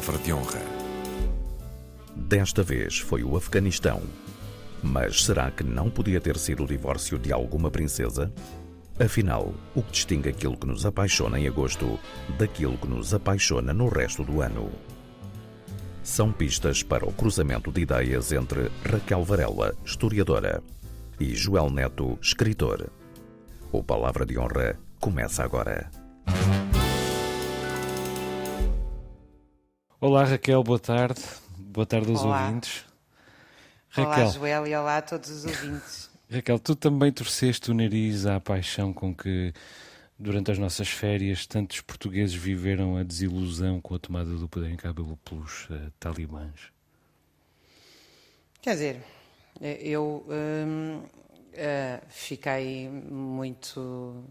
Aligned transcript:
Palavra 0.00 0.24
de 0.24 0.32
Honra. 0.32 0.62
Desta 2.16 2.62
vez 2.62 2.98
foi 3.00 3.22
o 3.22 3.36
Afeganistão. 3.36 4.00
Mas 4.82 5.26
será 5.26 5.50
que 5.50 5.62
não 5.62 5.90
podia 5.90 6.18
ter 6.18 6.38
sido 6.38 6.64
o 6.64 6.66
divórcio 6.66 7.18
de 7.18 7.30
alguma 7.30 7.70
princesa? 7.70 8.32
Afinal, 8.98 9.52
o 9.74 9.82
que 9.82 9.92
distingue 9.92 10.30
aquilo 10.30 10.56
que 10.56 10.66
nos 10.66 10.86
apaixona 10.86 11.38
em 11.38 11.46
agosto 11.46 12.00
daquilo 12.38 12.78
que 12.78 12.88
nos 12.88 13.12
apaixona 13.12 13.74
no 13.74 13.90
resto 13.90 14.24
do 14.24 14.40
ano? 14.40 14.72
São 16.02 16.32
pistas 16.32 16.82
para 16.82 17.06
o 17.06 17.12
cruzamento 17.12 17.70
de 17.70 17.82
ideias 17.82 18.32
entre 18.32 18.70
Raquel 18.90 19.22
Varela, 19.22 19.74
historiadora, 19.84 20.62
e 21.20 21.34
Joel 21.34 21.68
Neto, 21.68 22.18
escritor. 22.22 22.88
O 23.70 23.84
Palavra 23.84 24.24
de 24.24 24.38
Honra 24.38 24.78
começa 24.98 25.44
agora. 25.44 25.90
Olá 30.02 30.24
Raquel, 30.24 30.62
boa 30.64 30.78
tarde. 30.78 31.20
Boa 31.58 31.84
tarde 31.84 32.08
aos 32.10 32.22
Olá. 32.22 32.46
ouvintes. 32.46 32.86
Olá, 33.94 34.24
Joel, 34.24 34.66
e 34.66 34.74
olá 34.74 34.96
a 34.96 35.02
todos 35.02 35.28
os 35.28 35.44
ouvintes. 35.44 36.10
Raquel, 36.32 36.58
tu 36.58 36.74
também 36.74 37.12
torceste 37.12 37.70
o 37.70 37.74
nariz 37.74 38.24
à 38.24 38.40
paixão 38.40 38.94
com 38.94 39.14
que, 39.14 39.52
durante 40.18 40.50
as 40.50 40.58
nossas 40.58 40.88
férias, 40.88 41.44
tantos 41.44 41.82
portugueses 41.82 42.34
viveram 42.34 42.96
a 42.96 43.02
desilusão 43.02 43.78
com 43.78 43.94
a 43.94 43.98
tomada 43.98 44.30
do 44.30 44.48
poder 44.48 44.70
em 44.70 44.76
Cabo 44.76 45.18
pelos 45.22 45.66
uh, 45.66 45.92
talibãs. 46.00 46.72
Quer 48.62 48.72
dizer, 48.72 49.02
eu 49.60 50.24
hum, 50.30 51.02
uh, 51.02 52.06
fiquei 52.08 52.88
muito 52.88 54.24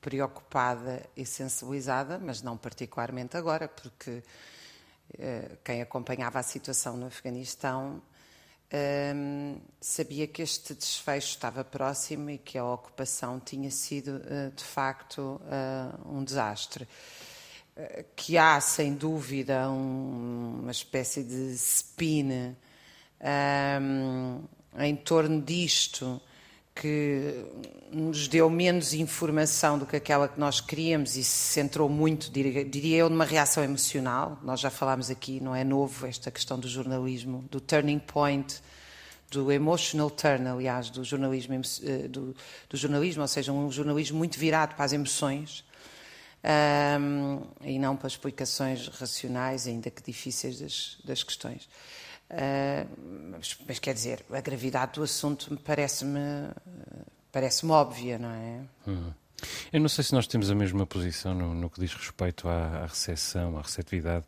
preocupada 0.00 1.08
e 1.16 1.24
sensibilizada, 1.24 2.18
mas 2.18 2.42
não 2.42 2.56
particularmente 2.56 3.36
agora, 3.36 3.68
porque 3.68 4.24
quem 5.62 5.80
acompanhava 5.80 6.38
a 6.38 6.42
situação 6.42 6.96
no 6.96 7.06
Afeganistão 7.06 8.02
um, 8.74 9.60
sabia 9.80 10.26
que 10.26 10.42
este 10.42 10.74
desfecho 10.74 11.28
estava 11.28 11.62
próximo 11.62 12.28
e 12.30 12.38
que 12.38 12.58
a 12.58 12.64
ocupação 12.64 13.38
tinha 13.38 13.70
sido, 13.70 14.16
uh, 14.16 14.50
de 14.54 14.64
facto, 14.64 15.40
uh, 15.42 16.12
um 16.12 16.24
desastre. 16.24 16.88
Que 18.14 18.38
há, 18.38 18.60
sem 18.60 18.94
dúvida, 18.94 19.68
um, 19.68 20.60
uma 20.62 20.70
espécie 20.70 21.24
de 21.24 21.54
spin 21.54 22.54
um, 23.80 24.44
em 24.78 24.94
torno 24.94 25.42
disto 25.42 26.22
que 26.74 27.44
nos 27.92 28.26
deu 28.26 28.50
menos 28.50 28.92
informação 28.92 29.78
do 29.78 29.86
que 29.86 29.94
aquela 29.94 30.26
que 30.26 30.38
nós 30.38 30.60
queríamos 30.60 31.16
e 31.16 31.22
se 31.22 31.52
centrou 31.52 31.88
muito, 31.88 32.30
diria, 32.30 32.96
eu, 32.96 33.08
numa 33.08 33.24
reação 33.24 33.62
emocional. 33.62 34.38
Nós 34.42 34.58
já 34.60 34.70
falámos 34.70 35.10
aqui, 35.10 35.40
não 35.40 35.54
é 35.54 35.62
novo, 35.62 36.06
esta 36.06 36.30
questão 36.30 36.58
do 36.58 36.68
jornalismo, 36.68 37.44
do 37.50 37.60
turning 37.60 38.00
point, 38.00 38.60
do 39.30 39.50
emotional 39.52 40.10
turn, 40.10 40.48
aliás, 40.48 40.90
do 40.90 41.04
jornalismo, 41.04 41.60
do, 42.10 42.34
do 42.68 42.76
jornalismo 42.76 43.22
ou 43.22 43.28
seja, 43.28 43.52
um 43.52 43.70
jornalismo 43.70 44.18
muito 44.18 44.38
virado 44.38 44.74
para 44.74 44.84
as 44.84 44.92
emoções 44.92 45.64
um, 46.44 47.42
e 47.62 47.78
não 47.78 47.96
para 47.96 48.08
explicações 48.08 48.88
racionais, 48.88 49.66
ainda 49.66 49.90
que 49.90 50.02
difíceis, 50.02 50.60
das, 50.60 50.98
das 51.04 51.22
questões. 51.22 51.68
Uh, 52.30 52.88
mas, 53.30 53.58
mas, 53.68 53.78
quer 53.78 53.94
dizer, 53.94 54.24
a 54.30 54.40
gravidade 54.40 54.92
do 54.94 55.02
assunto 55.02 55.56
parece-me 55.64 56.20
parece-me 57.30 57.72
óbvia, 57.72 58.16
não 58.16 58.30
é? 58.30 58.60
Uhum. 58.86 59.12
Eu 59.72 59.80
não 59.80 59.88
sei 59.88 60.04
se 60.04 60.12
nós 60.12 60.26
temos 60.26 60.50
a 60.50 60.54
mesma 60.54 60.86
posição 60.86 61.34
no, 61.34 61.52
no 61.52 61.68
que 61.68 61.80
diz 61.80 61.92
respeito 61.92 62.48
à, 62.48 62.82
à 62.82 62.86
recepção, 62.86 63.58
à 63.58 63.62
receptividade 63.62 64.24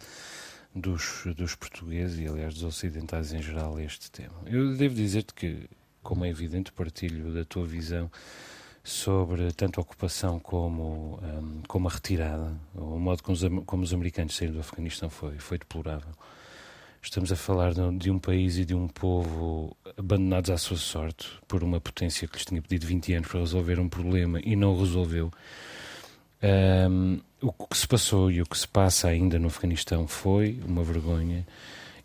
dos, 0.74 1.22
dos 1.36 1.54
portugueses 1.54 2.18
e, 2.18 2.26
aliás, 2.26 2.54
dos 2.54 2.64
ocidentais 2.64 3.32
em 3.32 3.40
geral 3.40 3.76
a 3.76 3.82
este 3.82 4.10
tema. 4.10 4.34
Eu 4.44 4.76
devo 4.76 4.94
dizer-te 4.94 5.32
que, 5.32 5.70
como 6.02 6.24
é 6.24 6.28
evidente, 6.28 6.72
partilho 6.72 7.32
da 7.32 7.44
tua 7.44 7.64
visão 7.64 8.10
sobre 8.82 9.52
tanto 9.52 9.80
a 9.80 9.82
ocupação 9.82 10.38
como, 10.38 11.18
um, 11.22 11.62
como 11.66 11.88
a 11.88 11.90
retirada. 11.90 12.54
O 12.74 12.98
modo 12.98 13.22
como 13.22 13.34
os, 13.34 13.64
como 13.64 13.82
os 13.82 13.94
americanos 13.94 14.36
saíram 14.36 14.54
do 14.54 14.60
Afeganistão 14.60 15.08
foi, 15.08 15.38
foi 15.38 15.58
deplorável. 15.58 16.12
Estamos 17.06 17.30
a 17.30 17.36
falar 17.36 17.72
de 17.96 18.10
um 18.10 18.18
país 18.18 18.58
e 18.58 18.64
de 18.64 18.74
um 18.74 18.88
povo 18.88 19.76
abandonados 19.96 20.50
à 20.50 20.58
sua 20.58 20.76
sorte 20.76 21.28
por 21.46 21.62
uma 21.62 21.80
potência 21.80 22.26
que 22.26 22.34
lhes 22.34 22.44
tinha 22.44 22.60
pedido 22.60 22.84
20 22.84 23.14
anos 23.14 23.28
para 23.28 23.38
resolver 23.38 23.78
um 23.78 23.88
problema 23.88 24.40
e 24.42 24.56
não 24.56 24.76
resolveu. 24.76 25.30
Um, 26.42 27.20
o 27.40 27.52
que 27.52 27.78
se 27.78 27.86
passou 27.86 28.28
e 28.28 28.42
o 28.42 28.44
que 28.44 28.58
se 28.58 28.66
passa 28.66 29.06
ainda 29.06 29.38
no 29.38 29.46
Afeganistão 29.46 30.08
foi 30.08 30.60
uma 30.66 30.82
vergonha 30.82 31.46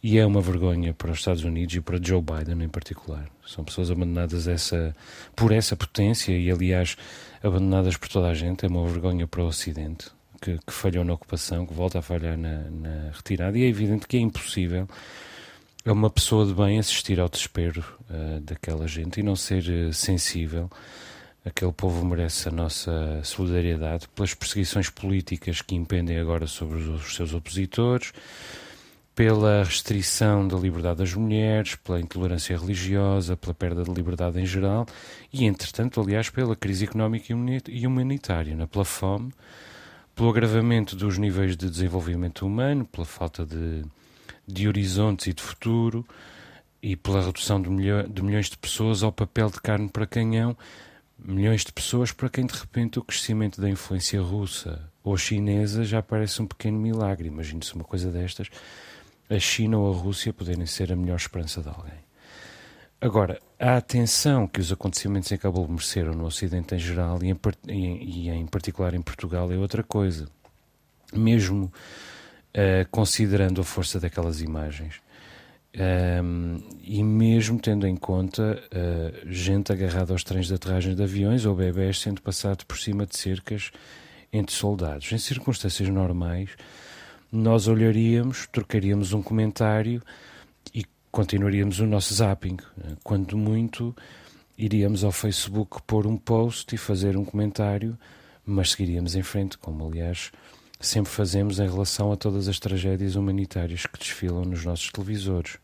e 0.04 0.20
é 0.20 0.26
uma 0.26 0.40
vergonha 0.40 0.94
para 0.94 1.12
os 1.12 1.18
Estados 1.18 1.44
Unidos 1.44 1.76
e 1.76 1.82
para 1.82 2.00
Joe 2.00 2.22
Biden 2.22 2.64
em 2.64 2.70
particular. 2.70 3.28
São 3.46 3.66
pessoas 3.66 3.90
abandonadas 3.90 4.48
essa, 4.48 4.96
por 5.36 5.52
essa 5.52 5.76
potência 5.76 6.32
e, 6.32 6.50
aliás, 6.52 6.96
abandonadas 7.42 7.98
por 7.98 8.08
toda 8.08 8.28
a 8.28 8.36
gente. 8.36 8.68
É 8.68 8.70
uma 8.70 8.86
vergonha 8.86 9.26
para 9.26 9.42
o 9.42 9.48
Ocidente 9.48 10.12
que, 10.42 10.58
que 10.66 10.74
falhou 10.74 11.06
na 11.06 11.14
ocupação, 11.14 11.66
que 11.66 11.74
volta 11.74 12.00
a 12.00 12.02
falhar 12.02 12.36
na, 12.38 12.64
na, 12.70 13.12
retirada, 13.14 13.58
e 13.58 13.64
é 13.64 13.68
evidente 13.68 14.08
que 14.08 14.18
é 14.18 14.20
impossível 14.20 14.90
a 15.86 15.92
uma 15.92 16.10
pessoa 16.10 16.46
de 16.46 16.54
bem 16.54 16.80
assistir 16.80 17.20
ao 17.20 17.30
desespero 17.30 17.84
uh, 18.10 18.40
daquela 18.42 18.88
gente 18.88 19.20
e 19.20 19.24
não 19.24 19.36
ser 19.36 19.64
uh, 19.64 19.94
sensível. 19.94 20.70
Aquele 21.44 21.72
povo 21.72 22.06
merece 22.06 22.50
a 22.50 22.52
nossa 22.52 23.22
solidariedade 23.24 24.08
pelas 24.10 24.34
perseguições 24.34 24.90
políticas 24.90 25.62
que 25.62 25.74
impendem 25.74 26.20
agora 26.20 26.46
sobre 26.46 26.78
os, 26.78 27.16
seus 27.16 27.34
opositores, 27.34 28.14
pela 29.16 29.64
restrição 29.64 30.48
da 30.48 30.56
liberdade 30.56 31.00
das 31.00 31.14
mulheres, 31.16 31.76
pela 31.76 32.00
intolerância 32.00 32.56
religiosa, 32.56 33.36
pela 33.36 33.56
perda 33.56 33.84
de 33.84 33.92
liberdade 33.92 34.40
em 34.40 34.46
geral 34.46 34.86
e, 35.34 35.46
entretanto, 35.46 36.00
aliás, 36.00 36.30
pela 36.30 36.56
crise 36.56 36.86
económica 36.86 37.34
e 37.68 37.88
humanitária, 37.88 38.56
né? 38.56 38.68
pela 38.68 38.86
fome, 38.86 39.34
pelo 40.16 40.30
agravamento 40.30 40.96
dos 40.96 41.18
níveis 41.18 41.56
de 41.56 41.70
desenvolvimento 41.70 42.46
humano, 42.46 42.86
pela 42.86 43.06
falta 43.06 43.46
de, 43.46 43.84
de 44.48 44.68
horizontes 44.68 45.28
e 45.28 45.34
de 45.34 45.42
futuro 45.42 46.06
e 46.82 46.96
pela 46.96 47.22
redução 47.22 47.62
de, 47.62 47.70
milho, 47.70 48.08
de 48.08 48.22
milhões 48.22 48.50
de 48.50 48.58
pessoas 48.58 49.04
ao 49.04 49.12
papel 49.12 49.50
de 49.50 49.62
carne 49.62 49.88
para 49.88 50.08
canhão, 50.08 50.58
milhões 51.18 51.64
de 51.64 51.72
pessoas 51.72 52.12
para 52.12 52.30
quem 52.30 52.46
de 52.46 52.54
repente 52.54 53.00
o 53.00 53.04
crescimento 53.04 53.62
da 53.62 53.70
influência 53.70 54.22
russa 54.22 54.90
ou 55.04 55.16
chinesa 55.18 55.84
já 55.84 56.02
parece 56.02 56.42
um 56.42 56.48
pequeno 56.48 56.80
milagre. 56.80 57.28
Imagine-se 57.28 57.74
uma 57.76 57.84
coisa 57.84 58.12
destas, 58.12 58.50
a 59.30 59.40
China 59.40 59.78
ou 59.78 59.94
a 59.94 59.98
Rússia 59.98 60.34
poderem 60.34 60.66
ser 60.66 60.92
a 60.92 60.96
melhor 60.96 61.16
esperança 61.16 61.62
de 61.62 61.70
alguém. 61.70 62.00
Agora, 63.00 63.40
a 63.62 63.78
atenção 63.78 64.48
que 64.48 64.60
os 64.60 64.72
acontecimentos 64.72 65.32
em 65.32 65.38
Cabul 65.38 65.68
mereceram 65.68 66.14
no 66.14 66.26
Ocidente 66.26 66.74
em 66.74 66.80
geral 66.80 67.20
e 67.22 67.30
em, 67.30 68.04
e 68.04 68.30
em 68.30 68.48
particular 68.48 68.96
em 68.96 69.02
Portugal 69.04 69.52
é 69.52 69.56
outra 69.56 69.84
coisa. 69.84 70.28
Mesmo 71.14 71.66
uh, 71.66 72.90
considerando 72.90 73.62
a 73.62 73.64
força 73.64 74.00
daquelas 74.00 74.42
imagens 74.42 75.00
um, 76.24 76.60
e 76.84 77.04
mesmo 77.04 77.60
tendo 77.60 77.86
em 77.86 77.96
conta 77.96 78.62
uh, 78.74 79.32
gente 79.32 79.72
agarrada 79.72 80.12
aos 80.12 80.24
trens 80.24 80.48
de 80.48 80.56
aterragem 80.56 80.96
de 80.96 81.04
aviões 81.04 81.46
ou 81.46 81.56
bebés 81.56 82.00
sendo 82.00 82.20
passado 82.20 82.66
por 82.66 82.80
cima 82.80 83.06
de 83.06 83.16
cercas 83.16 83.72
entre 84.34 84.56
soldados. 84.56 85.12
Em 85.12 85.20
circunstâncias 85.20 85.88
normais, 85.88 86.50
nós 87.32 87.68
olharíamos, 87.68 88.48
trocaríamos 88.52 89.14
um 89.14 89.22
comentário 89.22 90.02
e 90.74 90.84
continuaríamos 91.12 91.80
o 91.80 91.86
nosso 91.86 92.14
zapping. 92.14 92.58
Quando 93.04 93.38
muito, 93.38 93.96
iríamos 94.58 95.04
ao 95.04 95.12
Facebook 95.12 95.82
pôr 95.86 96.08
um 96.08 96.18
post 96.18 96.74
e 96.74 96.78
fazer 96.78 97.18
um 97.18 97.26
comentário, 97.26 97.98
mas 98.46 98.72
seguiríamos 98.72 99.16
em 99.16 99.24
frente, 99.24 99.58
como 99.58 99.88
aliás 99.88 100.32
sempre 100.82 101.12
fazemos 101.12 101.60
em 101.60 101.70
relação 101.70 102.12
a 102.12 102.18
todas 102.18 102.48
as 102.48 102.60
tragédias 102.60 103.16
humanitárias 103.16 103.86
que 103.86 104.00
desfilam 104.00 104.44
nos 104.44 104.66
nossos 104.66 104.92
televisores. 104.92 105.58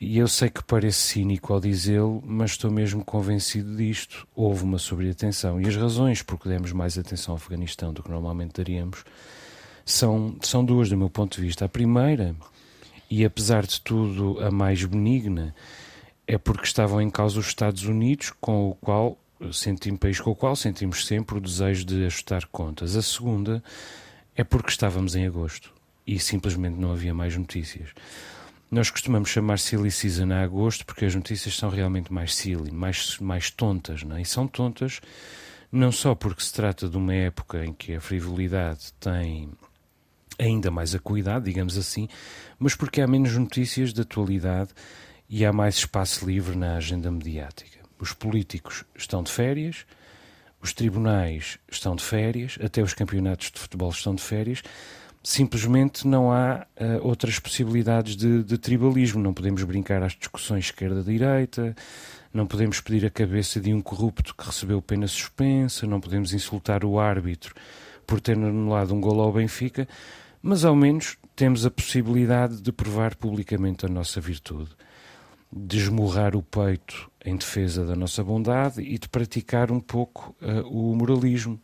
E 0.00 0.16
eu 0.16 0.28
sei 0.28 0.48
que 0.48 0.62
parece 0.62 0.98
cínico 0.98 1.52
ao 1.52 1.60
dizê-lo, 1.60 2.22
mas 2.24 2.52
estou 2.52 2.70
mesmo 2.70 3.04
convencido 3.04 3.74
disto. 3.74 4.28
Houve 4.36 4.62
uma 4.62 4.78
sobreatenção. 4.78 5.60
E 5.60 5.66
as 5.66 5.74
razões 5.74 6.22
por 6.22 6.38
que 6.38 6.48
demos 6.48 6.72
mais 6.72 6.96
atenção 6.96 7.32
ao 7.32 7.36
Afeganistão 7.36 7.92
do 7.92 8.02
que 8.02 8.10
normalmente 8.10 8.52
daríamos 8.52 9.02
são, 9.84 10.36
são 10.40 10.64
duas, 10.64 10.88
do 10.88 10.96
meu 10.96 11.10
ponto 11.10 11.36
de 11.36 11.46
vista. 11.46 11.64
A 11.64 11.68
primeira 11.68 12.36
e 13.10 13.24
apesar 13.24 13.66
de 13.66 13.80
tudo 13.80 14.38
a 14.40 14.50
mais 14.50 14.84
benigna, 14.84 15.54
é 16.26 16.36
porque 16.36 16.66
estavam 16.66 17.00
em 17.00 17.08
causa 17.08 17.40
os 17.40 17.46
Estados 17.46 17.84
Unidos, 17.84 18.32
com 18.40 18.68
o 18.68 18.74
qual 18.74 19.18
sentimos, 19.52 19.98
país 19.98 20.20
com 20.20 20.30
o 20.30 20.36
qual 20.36 20.54
sentimos 20.54 21.06
sempre 21.06 21.38
o 21.38 21.40
desejo 21.40 21.84
de 21.84 22.04
ajustar 22.04 22.46
contas. 22.46 22.96
A 22.96 23.02
segunda 23.02 23.62
é 24.36 24.44
porque 24.44 24.70
estávamos 24.70 25.16
em 25.16 25.26
agosto 25.26 25.72
e 26.06 26.18
simplesmente 26.18 26.76
não 26.76 26.92
havia 26.92 27.14
mais 27.14 27.36
notícias. 27.36 27.90
Nós 28.70 28.90
costumamos 28.90 29.30
chamar 29.30 29.58
silly 29.58 29.90
season 29.90 30.30
a 30.30 30.42
agosto 30.42 30.84
porque 30.84 31.06
as 31.06 31.14
notícias 31.14 31.56
são 31.56 31.70
realmente 31.70 32.12
mais 32.12 32.34
silly, 32.34 32.70
mais, 32.70 33.18
mais 33.18 33.50
tontas, 33.50 34.02
não 34.02 34.16
é? 34.16 34.22
E 34.22 34.26
são 34.26 34.46
tontas 34.46 35.00
não 35.72 35.90
só 35.90 36.14
porque 36.14 36.42
se 36.42 36.52
trata 36.52 36.88
de 36.88 36.96
uma 36.96 37.14
época 37.14 37.64
em 37.64 37.72
que 37.72 37.94
a 37.94 38.00
frivolidade 38.00 38.92
tem 39.00 39.50
ainda 40.38 40.70
mais 40.70 40.94
acuidado, 40.94 41.44
digamos 41.44 41.76
assim, 41.76 42.08
mas 42.58 42.74
porque 42.74 43.00
há 43.00 43.06
menos 43.06 43.36
notícias 43.36 43.92
de 43.92 44.00
atualidade 44.02 44.70
e 45.28 45.44
há 45.44 45.52
mais 45.52 45.76
espaço 45.76 46.26
livre 46.26 46.56
na 46.56 46.76
agenda 46.76 47.10
mediática. 47.10 47.78
Os 47.98 48.12
políticos 48.12 48.84
estão 48.94 49.22
de 49.22 49.30
férias, 49.30 49.84
os 50.60 50.72
tribunais 50.72 51.58
estão 51.70 51.94
de 51.94 52.02
férias, 52.02 52.58
até 52.62 52.82
os 52.82 52.94
campeonatos 52.94 53.50
de 53.50 53.58
futebol 53.58 53.90
estão 53.90 54.14
de 54.14 54.22
férias. 54.22 54.62
Simplesmente 55.22 56.06
não 56.06 56.32
há 56.32 56.66
uh, 56.80 57.06
outras 57.06 57.38
possibilidades 57.38 58.16
de, 58.16 58.42
de, 58.42 58.56
tribalismo. 58.56 59.22
Não 59.22 59.34
podemos 59.34 59.62
brincar 59.64 60.02
às 60.02 60.12
discussões 60.12 60.66
esquerda-direita, 60.66 61.76
não 62.32 62.46
podemos 62.46 62.80
pedir 62.80 63.04
a 63.04 63.10
cabeça 63.10 63.60
de 63.60 63.74
um 63.74 63.80
corrupto 63.80 64.34
que 64.34 64.46
recebeu 64.46 64.80
pena 64.80 65.06
suspensa, 65.06 65.86
não 65.86 66.00
podemos 66.00 66.32
insultar 66.32 66.84
o 66.84 66.98
árbitro 66.98 67.54
por 68.06 68.20
ter 68.20 68.36
anulado 68.36 68.94
um 68.94 69.00
gol 69.00 69.20
ao 69.20 69.32
Benfica, 69.32 69.86
mas 70.42 70.64
ao 70.64 70.74
menos 70.74 71.16
temos 71.34 71.64
a 71.64 71.70
possibilidade 71.70 72.60
de 72.60 72.72
provar 72.72 73.14
publicamente 73.16 73.86
a 73.86 73.88
nossa 73.88 74.20
virtude, 74.20 74.70
de 75.52 75.78
esmurrar 75.78 76.36
o 76.36 76.42
peito 76.42 77.10
em 77.24 77.36
defesa 77.36 77.84
da 77.84 77.96
nossa 77.96 78.22
bondade 78.22 78.80
e 78.82 78.98
de 78.98 79.08
praticar 79.08 79.70
um 79.70 79.80
pouco 79.80 80.36
uh, 80.42 80.66
o 80.68 80.94
moralismo, 80.94 81.60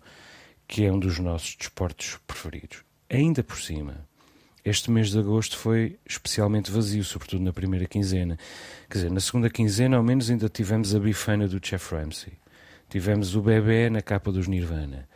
que 0.67 0.85
é 0.85 0.93
um 0.93 0.99
dos 0.99 1.19
nossos 1.19 1.57
desportos 1.57 2.19
preferidos. 2.27 2.85
Ainda 3.11 3.43
por 3.43 3.59
cima, 3.59 4.07
este 4.65 4.91
mês 4.91 5.11
de 5.11 5.19
agosto 5.19 5.59
foi 5.59 5.99
especialmente 6.07 6.71
vazio, 6.71 7.05
sobretudo 7.05 7.43
na 7.43 7.53
primeira 7.53 7.87
quinzena. 7.87 8.39
Quer 8.89 8.99
dizer, 8.99 9.11
na 9.11 9.21
segunda 9.21 9.51
quinzena, 9.51 9.97
ao 9.97 10.03
menos, 10.03 10.31
ainda 10.31 10.49
tivemos 10.49 10.95
a 10.95 10.99
bifana 10.99 11.47
do 11.47 11.61
Jeff 11.61 11.95
Ramsey. 11.95 12.33
Tivemos 12.89 13.37
o 13.37 13.43
bebê 13.43 13.91
na 13.91 14.01
capa 14.01 14.33
dos 14.33 14.49
Nirvana. 14.49 15.07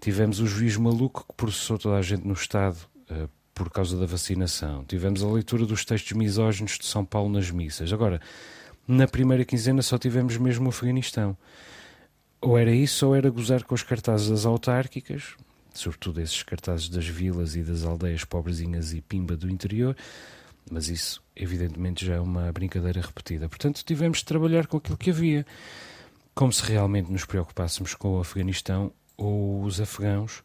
Tivemos 0.00 0.38
o 0.40 0.46
juiz 0.46 0.76
maluco 0.76 1.26
que 1.26 1.34
processou 1.34 1.78
toda 1.78 1.96
a 1.96 2.02
gente 2.02 2.26
no 2.26 2.34
Estado 2.34 2.76
uh, 3.10 3.28
por 3.54 3.70
causa 3.70 3.96
da 3.96 4.06
vacinação. 4.06 4.84
Tivemos 4.84 5.22
a 5.22 5.28
leitura 5.28 5.64
dos 5.64 5.84
textos 5.84 6.12
misóginos 6.12 6.78
de 6.78 6.86
São 6.86 7.04
Paulo 7.04 7.30
nas 7.30 7.50
missas. 7.50 7.92
Agora, 7.92 8.20
na 8.86 9.06
primeira 9.06 9.44
quinzena 9.44 9.80
só 9.80 9.96
tivemos 9.96 10.36
mesmo 10.36 10.66
o 10.66 10.68
Afeganistão. 10.68 11.36
Ou 12.40 12.58
era 12.58 12.72
isso, 12.72 13.06
ou 13.06 13.14
era 13.14 13.30
gozar 13.30 13.64
com 13.64 13.74
os 13.74 13.82
cartazes 13.82 14.28
das 14.28 14.44
autárquicas, 14.44 15.34
sobretudo 15.72 16.20
esses 16.20 16.42
cartazes 16.42 16.88
das 16.88 17.06
vilas 17.06 17.56
e 17.56 17.62
das 17.62 17.84
aldeias 17.84 18.24
pobrezinhas 18.24 18.92
e 18.92 19.00
pimba 19.00 19.36
do 19.36 19.48
interior, 19.48 19.96
mas 20.70 20.88
isso, 20.88 21.22
evidentemente, 21.34 22.04
já 22.04 22.16
é 22.16 22.20
uma 22.20 22.52
brincadeira 22.52 23.00
repetida. 23.00 23.48
Portanto, 23.48 23.82
tivemos 23.82 24.18
de 24.18 24.24
trabalhar 24.26 24.66
com 24.66 24.76
aquilo 24.76 24.98
que 24.98 25.10
havia, 25.10 25.46
como 26.34 26.52
se 26.52 26.62
realmente 26.62 27.10
nos 27.10 27.24
preocupássemos 27.24 27.94
com 27.94 28.16
o 28.16 28.20
Afeganistão 28.20 28.92
ou 29.16 29.62
os 29.62 29.80
afegãos. 29.80 30.42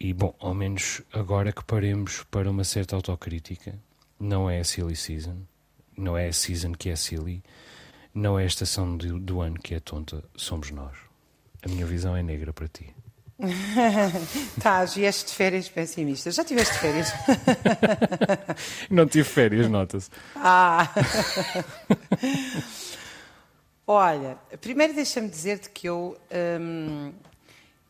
E, 0.00 0.12
bom, 0.12 0.34
ao 0.38 0.54
menos 0.54 1.02
agora 1.12 1.52
que 1.52 1.64
paremos 1.64 2.22
para 2.30 2.50
uma 2.50 2.62
certa 2.62 2.94
autocrítica, 2.94 3.74
não 4.18 4.48
é 4.48 4.60
a 4.60 4.64
silly 4.64 4.94
season, 4.94 5.38
não 5.96 6.16
é 6.16 6.28
a 6.28 6.32
season 6.32 6.72
que 6.72 6.88
é 6.88 6.94
silly, 6.96 7.42
não 8.14 8.38
é 8.38 8.44
a 8.44 8.46
estação 8.46 8.96
do, 8.96 9.18
do 9.18 9.40
ano 9.40 9.58
que 9.58 9.74
é 9.74 9.80
tonta, 9.80 10.22
somos 10.36 10.70
nós. 10.70 10.96
A 11.64 11.68
minha 11.68 11.84
visão 11.84 12.16
é 12.16 12.22
negra 12.22 12.52
para 12.52 12.68
ti. 12.68 12.94
tá, 14.62 14.84
vieste 14.84 15.26
de 15.26 15.34
férias 15.34 15.68
pessimistas. 15.68 16.34
Já 16.34 16.44
tiveste 16.44 16.78
férias? 16.78 17.12
não 18.90 19.06
tive 19.06 19.28
férias, 19.28 19.68
nota-se. 19.68 20.10
Ah! 20.36 20.88
Olha, 23.86 24.36
primeiro 24.60 24.92
deixa-me 24.94 25.28
dizer-te 25.28 25.70
que 25.70 25.88
eu 25.88 26.16
hum, 26.60 27.12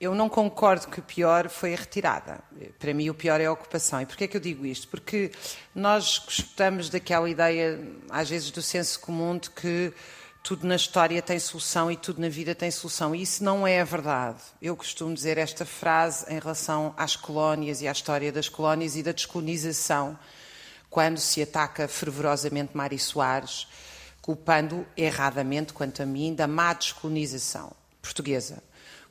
eu 0.00 0.14
não 0.14 0.28
concordo 0.28 0.86
que 0.88 1.00
o 1.00 1.02
pior 1.02 1.48
foi 1.48 1.74
a 1.74 1.76
retirada. 1.76 2.40
Para 2.78 2.94
mim, 2.94 3.10
o 3.10 3.14
pior 3.14 3.40
é 3.40 3.46
a 3.46 3.52
ocupação. 3.52 4.00
E 4.00 4.06
porquê 4.06 4.24
é 4.24 4.28
que 4.28 4.36
eu 4.36 4.40
digo 4.40 4.64
isto? 4.64 4.86
Porque 4.86 5.32
nós 5.74 6.18
gostamos 6.18 6.88
daquela 6.88 7.28
ideia, 7.28 7.80
às 8.08 8.30
vezes, 8.30 8.50
do 8.52 8.62
senso 8.62 9.00
comum 9.00 9.36
de 9.36 9.50
que 9.50 9.92
tudo 10.40 10.66
na 10.66 10.76
história 10.76 11.20
tem 11.20 11.38
solução 11.40 11.90
e 11.90 11.96
tudo 11.96 12.20
na 12.20 12.28
vida 12.28 12.54
tem 12.54 12.70
solução. 12.70 13.12
E 13.12 13.22
isso 13.22 13.42
não 13.42 13.66
é 13.66 13.80
a 13.80 13.84
verdade. 13.84 14.38
Eu 14.62 14.76
costumo 14.76 15.12
dizer 15.12 15.36
esta 15.36 15.66
frase 15.66 16.24
em 16.32 16.38
relação 16.38 16.94
às 16.96 17.16
colónias 17.16 17.82
e 17.82 17.88
à 17.88 17.92
história 17.92 18.30
das 18.30 18.48
colónias 18.48 18.94
e 18.94 19.02
da 19.02 19.10
descolonização, 19.10 20.16
quando 20.88 21.18
se 21.18 21.42
ataca 21.42 21.88
fervorosamente 21.88 22.76
Mário 22.76 22.98
Soares, 23.00 23.66
culpando 24.22 24.86
erradamente, 24.96 25.72
quanto 25.72 26.02
a 26.02 26.06
mim, 26.06 26.34
da 26.34 26.46
má 26.46 26.72
descolonização 26.72 27.72
portuguesa. 28.00 28.62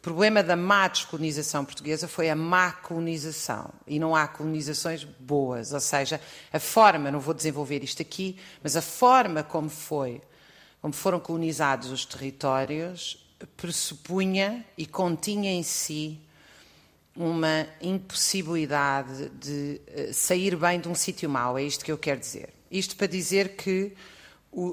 O 0.08 0.10
problema 0.10 0.42
da 0.42 0.56
má 0.56 0.88
descolonização 0.88 1.66
portuguesa 1.66 2.08
foi 2.08 2.30
a 2.30 2.36
má 2.36 2.72
colonização. 2.72 3.70
E 3.86 4.00
não 4.00 4.16
há 4.16 4.26
colonizações 4.26 5.04
boas. 5.04 5.74
Ou 5.74 5.82
seja, 5.82 6.22
a 6.54 6.62
forma, 6.62 7.12
não 7.12 7.20
vou 7.20 7.34
desenvolver 7.34 7.84
isto 7.84 8.02
aqui, 8.02 8.38
mas 8.64 8.78
a 8.78 8.82
forma 8.82 9.44
como 9.44 9.70
foi, 9.70 10.22
como 10.82 10.94
foram 10.94 11.20
colonizados 11.20 11.92
os 11.92 12.06
territórios, 12.06 13.22
pressupunha 13.58 14.66
e 14.78 14.86
continha 14.86 15.52
em 15.52 15.62
si 15.62 16.18
uma 17.14 17.68
impossibilidade 17.82 19.28
de 19.32 19.82
eh, 19.88 20.14
sair 20.14 20.56
bem 20.56 20.80
de 20.80 20.88
um 20.88 20.96
sítio 20.96 21.30
mau. 21.30 21.58
É 21.58 21.64
isto 21.64 21.84
que 21.84 21.92
eu 21.92 21.98
quero 21.98 22.22
dizer. 22.22 22.54
Isto 22.72 22.96
para 22.96 23.08
dizer 23.08 23.58
que 23.58 23.92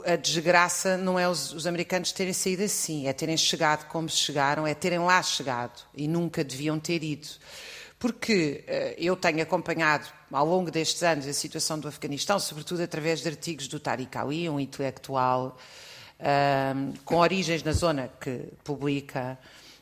a 0.06 0.17
desgraça 0.17 0.97
não 0.97 1.19
é 1.19 1.29
os, 1.29 1.53
os, 1.53 1.67
americanos 1.67 2.12
terem 2.12 2.32
saído 2.32 2.62
assim, 2.62 3.06
é 3.06 3.12
terem 3.12 3.37
chegado 3.37 3.87
como 3.88 4.09
chegaram, 4.09 4.67
é 4.67 4.75
terem 4.75 4.99
lá 4.99 5.23
chegado 5.23 5.82
e 5.94 6.09
nunca 6.09 6.43
deviam 6.43 6.79
ter 6.79 7.03
ido. 7.03 7.29
Porque 7.99 8.65
uh, 8.67 8.94
eu 8.99 9.17
tenho 9.17 9.43
acompanhado 9.43 10.06
ao 10.31 10.47
longo 10.47 10.71
destes 10.71 11.03
anos 11.03 11.26
a 11.26 11.32
situação 11.32 11.79
do 11.79 11.88
Afeganistão, 11.88 12.38
sobretudo 12.38 12.82
através 12.82 13.21
de 13.21 13.29
artigos 13.29 13.69
do 13.69 13.79
Tariq 13.79 14.17
Ali, 14.17 14.49
um 14.49 14.59
intelectual 14.59 15.56
uh, 16.21 16.99
com 17.05 17.17
origens 17.17 17.62
na 17.62 17.73
zona 17.73 18.11
que 18.21 18.49
publica 18.62 19.38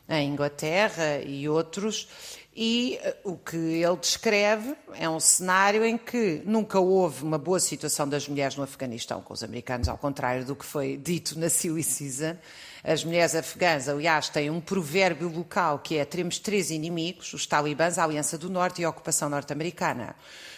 em 0.09 0.29
Inglaterra 0.29 1.19
e 1.25 1.47
outros, 1.47 2.07
e 2.55 2.99
uh, 3.23 3.31
o 3.31 3.37
que 3.37 3.57
ele 3.57 3.95
descreve 3.97 4.75
é 4.93 5.09
um 5.09 5.19
cenário 5.19 5.83
em 5.83 5.97
que 5.97 6.41
nunca 6.45 6.79
houve 6.79 7.23
uma 7.23 7.37
boa 7.37 7.59
situação 7.59 8.07
das 8.07 8.27
mulheres 8.27 8.55
no 8.55 8.63
Afeganistão 8.63 9.21
com 9.21 9.33
os 9.33 9.43
americanos, 9.43 9.89
ao 9.89 9.97
contrário 9.97 10.45
do 10.45 10.55
que 10.55 10.65
foi 10.65 10.95
dito 10.97 11.39
na 11.39 11.49
Silly 11.49 11.83
Season. 11.83 12.37
As 12.83 13.03
mulheres 13.03 13.33
afegãs, 13.33 13.87
aliás, 13.87 14.29
têm 14.29 14.51
um 14.51 14.61
provérbio 14.61 15.29
local 15.29 15.79
que 15.79 15.97
é: 15.97 16.05
teremos 16.05 16.37
três 16.37 16.69
inimigos, 16.69 17.33
os 17.33 17.47
talibãs, 17.47 17.97
a 17.97 18.03
Aliança 18.03 18.37
do 18.37 18.49
Norte 18.49 18.81
e 18.81 18.85
a 18.85 18.89
ocupação 18.89 19.29
norte-americana. 19.29 20.15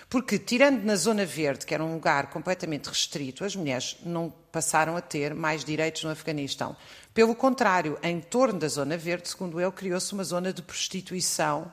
Porque, 0.10 0.38
tirando 0.38 0.84
na 0.84 0.96
Zona 0.96 1.26
Verde, 1.26 1.66
que 1.66 1.74
era 1.74 1.84
um 1.84 1.94
lugar 1.94 2.30
completamente 2.30 2.88
restrito, 2.88 3.44
as 3.44 3.56
mulheres 3.56 3.98
não 4.06 4.32
passaram 4.52 4.96
a 4.96 5.02
ter 5.02 5.34
mais 5.34 5.64
direitos 5.64 6.04
no 6.04 6.10
Afeganistão. 6.10 6.76
Pelo 7.16 7.34
contrário, 7.34 7.98
em 8.04 8.20
torno 8.20 8.60
da 8.60 8.68
Zona 8.68 8.96
Verde, 8.96 9.28
segundo 9.28 9.60
ele, 9.60 9.72
criou-se 9.72 10.14
uma 10.14 10.24
zona 10.24 10.54
de 10.54 10.62
prostituição 10.62 11.72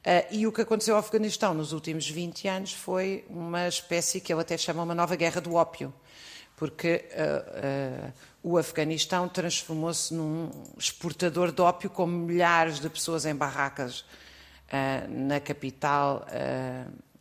Uh, 0.00 0.24
e 0.30 0.46
o 0.46 0.52
que 0.52 0.62
aconteceu 0.62 0.94
ao 0.94 1.00
Afeganistão 1.00 1.52
nos 1.52 1.74
últimos 1.74 2.08
20 2.08 2.48
anos 2.48 2.72
foi 2.72 3.22
uma 3.28 3.68
espécie 3.68 4.18
que 4.18 4.32
ele 4.32 4.40
até 4.40 4.56
chama 4.56 4.82
uma 4.82 4.94
nova 4.94 5.14
guerra 5.14 5.42
do 5.42 5.54
ópio, 5.54 5.92
porque 6.56 7.04
uh, 7.12 8.08
uh, 8.08 8.12
o 8.42 8.56
Afeganistão 8.56 9.28
transformou-se 9.28 10.14
num 10.14 10.50
exportador 10.78 11.52
de 11.52 11.60
ópio 11.60 11.90
com 11.90 12.06
milhares 12.06 12.80
de 12.80 12.88
pessoas 12.88 13.26
em 13.26 13.34
barracas 13.34 14.04
na 15.08 15.40
capital 15.40 16.24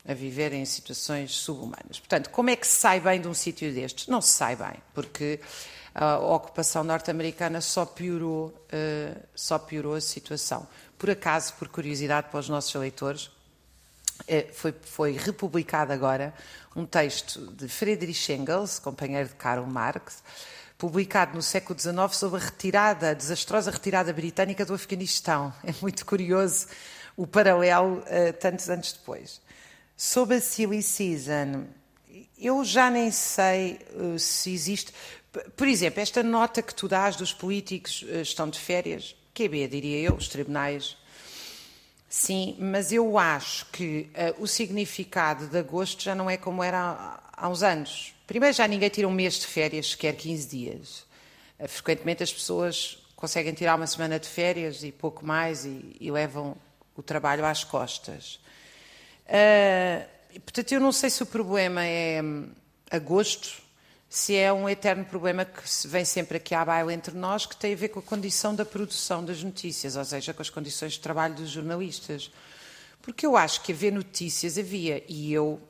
a 0.07 0.13
viver 0.13 0.53
em 0.53 0.63
situações 0.65 1.31
subhumanas. 1.31 1.99
Portanto, 1.99 2.29
como 2.29 2.51
é 2.51 2.55
que 2.55 2.65
se 2.67 2.75
sai 2.75 2.99
bem 2.99 3.19
de 3.19 3.27
um 3.27 3.33
sítio 3.33 3.73
destes? 3.73 4.05
Não 4.05 4.21
se 4.21 4.33
sai 4.33 4.55
bem, 4.55 4.75
porque 4.93 5.39
a 6.01 6.17
ocupação 6.17 6.83
norte-americana 6.83 7.61
só 7.61 7.85
piorou, 7.85 8.53
só 9.35 9.59
piorou 9.59 9.95
a 9.95 10.01
situação 10.01 10.67
por 10.99 11.09
acaso, 11.09 11.53
por 11.53 11.69
curiosidade 11.69 12.27
para 12.29 12.41
os 12.41 12.49
nossos 12.49 12.75
leitores, 12.75 13.31
eh, 14.27 14.47
foi, 14.53 14.75
foi 14.83 15.13
republicado 15.13 15.93
agora 15.93 16.33
um 16.75 16.85
texto 16.85 17.39
de 17.53 17.69
Friedrich 17.69 18.33
Engels, 18.33 18.79
companheiro 18.79 19.29
de 19.29 19.35
Karl 19.35 19.65
Marx, 19.65 20.21
publicado 20.77 21.35
no 21.35 21.41
século 21.41 21.79
XIX 21.79 22.13
sobre 22.13 22.41
a 22.41 22.43
retirada, 22.43 23.11
a 23.11 23.13
desastrosa 23.13 23.71
retirada 23.71 24.11
britânica 24.11 24.65
do 24.65 24.73
Afeganistão. 24.73 25.53
É 25.63 25.73
muito 25.81 26.05
curioso 26.05 26.67
o 27.15 27.25
paralelo 27.25 27.99
uh, 27.99 28.33
tantos 28.37 28.69
anos 28.69 28.91
depois. 28.91 29.41
Sobre 29.95 30.35
a 30.35 30.41
Silly 30.41 30.83
Season, 30.83 31.65
eu 32.37 32.63
já 32.65 32.89
nem 32.89 33.09
sei 33.09 33.79
uh, 33.93 34.19
se 34.19 34.53
existe. 34.53 34.93
Por 35.55 35.67
exemplo, 35.67 36.01
esta 36.01 36.23
nota 36.23 36.61
que 36.61 36.73
tu 36.73 36.87
dás 36.87 37.15
dos 37.15 37.31
políticos 37.33 38.03
uh, 38.03 38.21
estão 38.21 38.49
de 38.49 38.59
férias, 38.59 39.15
QB, 39.33 39.67
diria 39.67 40.09
eu, 40.09 40.15
os 40.15 40.27
tribunais. 40.27 40.97
Sim, 42.09 42.57
mas 42.59 42.91
eu 42.91 43.17
acho 43.17 43.67
que 43.67 44.09
uh, 44.15 44.41
o 44.41 44.47
significado 44.47 45.47
de 45.47 45.57
agosto 45.57 46.01
já 46.03 46.15
não 46.15 46.27
é 46.29 46.37
como 46.37 46.63
era 46.63 46.79
há, 46.79 47.19
há, 47.45 47.49
uns 47.49 47.61
anos. 47.61 48.15
Primeiro, 48.25 48.55
já 48.55 48.67
ninguém 48.67 48.89
tira 48.89 49.07
um 49.07 49.11
mês 49.11 49.35
de 49.35 49.45
férias, 49.45 49.91
sequer 49.91 50.15
15 50.15 50.47
dias. 50.47 51.05
Uh, 51.59 51.67
frequentemente 51.67 52.23
as 52.23 52.33
pessoas 52.33 52.97
conseguem 53.15 53.53
tirar 53.53 53.75
uma 53.75 53.85
semana 53.85 54.19
de 54.19 54.27
férias 54.27 54.83
e 54.83 54.91
pouco 54.91 55.23
mais 55.25 55.65
e, 55.65 55.95
e 55.99 56.09
levam 56.09 56.57
o 56.95 57.03
trabalho 57.03 57.45
às 57.45 57.63
costas. 57.63 58.39
Uh, 59.27 60.39
portanto, 60.39 60.71
eu 60.71 60.79
não 60.79 60.91
sei 60.91 61.11
se 61.11 61.21
o 61.21 61.25
problema 61.27 61.85
é 61.85 62.19
hum, 62.23 62.49
agosto, 62.89 63.61
se 64.09 64.35
é 64.35 64.51
um 64.51 64.67
eterno 64.67 65.05
problema 65.05 65.45
que 65.45 65.61
vem 65.87 66.03
sempre 66.03 66.37
aqui 66.37 66.55
à 66.55 66.65
baila 66.65 66.91
entre 66.91 67.15
nós, 67.15 67.45
que 67.45 67.55
tem 67.55 67.73
a 67.73 67.77
ver 67.77 67.89
com 67.89 67.99
a 67.99 68.03
condição 68.03 68.55
da 68.55 68.65
produção 68.65 69.23
das 69.23 69.43
notícias, 69.43 69.95
ou 69.95 70.03
seja, 70.03 70.33
com 70.33 70.41
as 70.41 70.49
condições 70.49 70.93
de 70.93 70.99
trabalho 70.99 71.35
dos 71.35 71.49
jornalistas. 71.49 72.31
Porque 73.03 73.25
eu 73.25 73.37
acho 73.37 73.61
que 73.61 73.71
haver 73.71 73.93
notícias 73.93 74.57
havia, 74.57 75.03
e 75.07 75.31
eu 75.31 75.61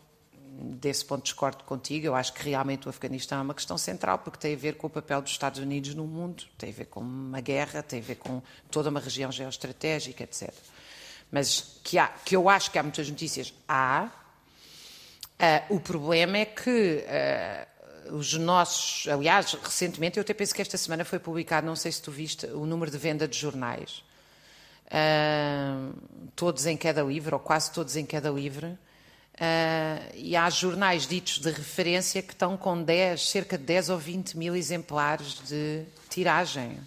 desse 0.61 1.05
ponto 1.05 1.23
discordo 1.23 1.63
contigo, 1.63 2.05
eu 2.05 2.15
acho 2.15 2.33
que 2.33 2.43
realmente 2.43 2.87
o 2.87 2.89
Afeganistão 2.89 3.39
é 3.39 3.41
uma 3.41 3.53
questão 3.53 3.77
central, 3.77 4.19
porque 4.19 4.39
tem 4.39 4.53
a 4.53 4.57
ver 4.57 4.75
com 4.75 4.87
o 4.87 4.89
papel 4.89 5.21
dos 5.21 5.31
Estados 5.31 5.59
Unidos 5.59 5.93
no 5.93 6.05
mundo, 6.05 6.43
tem 6.57 6.69
a 6.69 6.73
ver 6.73 6.85
com 6.85 7.01
uma 7.01 7.41
guerra, 7.41 7.83
tem 7.83 7.99
a 7.99 8.03
ver 8.03 8.15
com 8.15 8.41
toda 8.71 8.89
uma 8.89 8.99
região 8.99 9.31
geoestratégica, 9.31 10.23
etc. 10.23 10.53
Mas 11.31 11.79
que, 11.83 11.97
há, 11.97 12.07
que 12.07 12.35
eu 12.35 12.49
acho 12.49 12.71
que 12.71 12.79
há 12.79 12.83
muitas 12.83 13.09
notícias, 13.09 13.53
há. 13.67 14.09
Uh, 15.39 15.75
o 15.75 15.79
problema 15.79 16.37
é 16.37 16.45
que 16.45 17.05
uh, 17.05 17.68
os 18.11 18.33
nossos. 18.33 19.07
Aliás, 19.07 19.53
recentemente, 19.53 20.17
eu 20.17 20.21
até 20.21 20.33
penso 20.33 20.53
que 20.53 20.61
esta 20.61 20.77
semana 20.77 21.05
foi 21.05 21.19
publicado, 21.19 21.65
não 21.65 21.75
sei 21.75 21.91
se 21.91 22.01
tu 22.01 22.11
viste, 22.11 22.45
o 22.47 22.65
número 22.65 22.91
de 22.91 22.97
venda 22.97 23.27
de 23.27 23.37
jornais. 23.37 24.03
Uh, 24.87 25.93
todos 26.35 26.65
em 26.65 26.75
queda 26.75 27.01
livre, 27.01 27.33
ou 27.33 27.39
quase 27.39 27.71
todos 27.71 27.95
em 27.95 28.05
queda 28.05 28.29
livre. 28.29 28.67
Uh, 28.67 30.15
e 30.15 30.35
há 30.35 30.49
jornais 30.49 31.07
ditos 31.07 31.39
de 31.39 31.49
referência 31.49 32.21
que 32.21 32.33
estão 32.33 32.57
com 32.57 32.81
10, 32.81 33.29
cerca 33.29 33.57
de 33.57 33.63
10 33.63 33.89
ou 33.89 33.97
20 33.97 34.37
mil 34.37 34.55
exemplares 34.55 35.39
de 35.47 35.85
tiragem, 36.09 36.79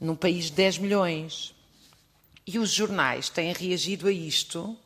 num 0.00 0.16
país 0.16 0.46
de 0.46 0.52
10 0.52 0.78
milhões. 0.78 1.54
E 2.46 2.58
os 2.58 2.70
jornais 2.70 3.28
têm 3.28 3.52
reagido 3.52 4.08
a 4.08 4.12
isto, 4.12 4.76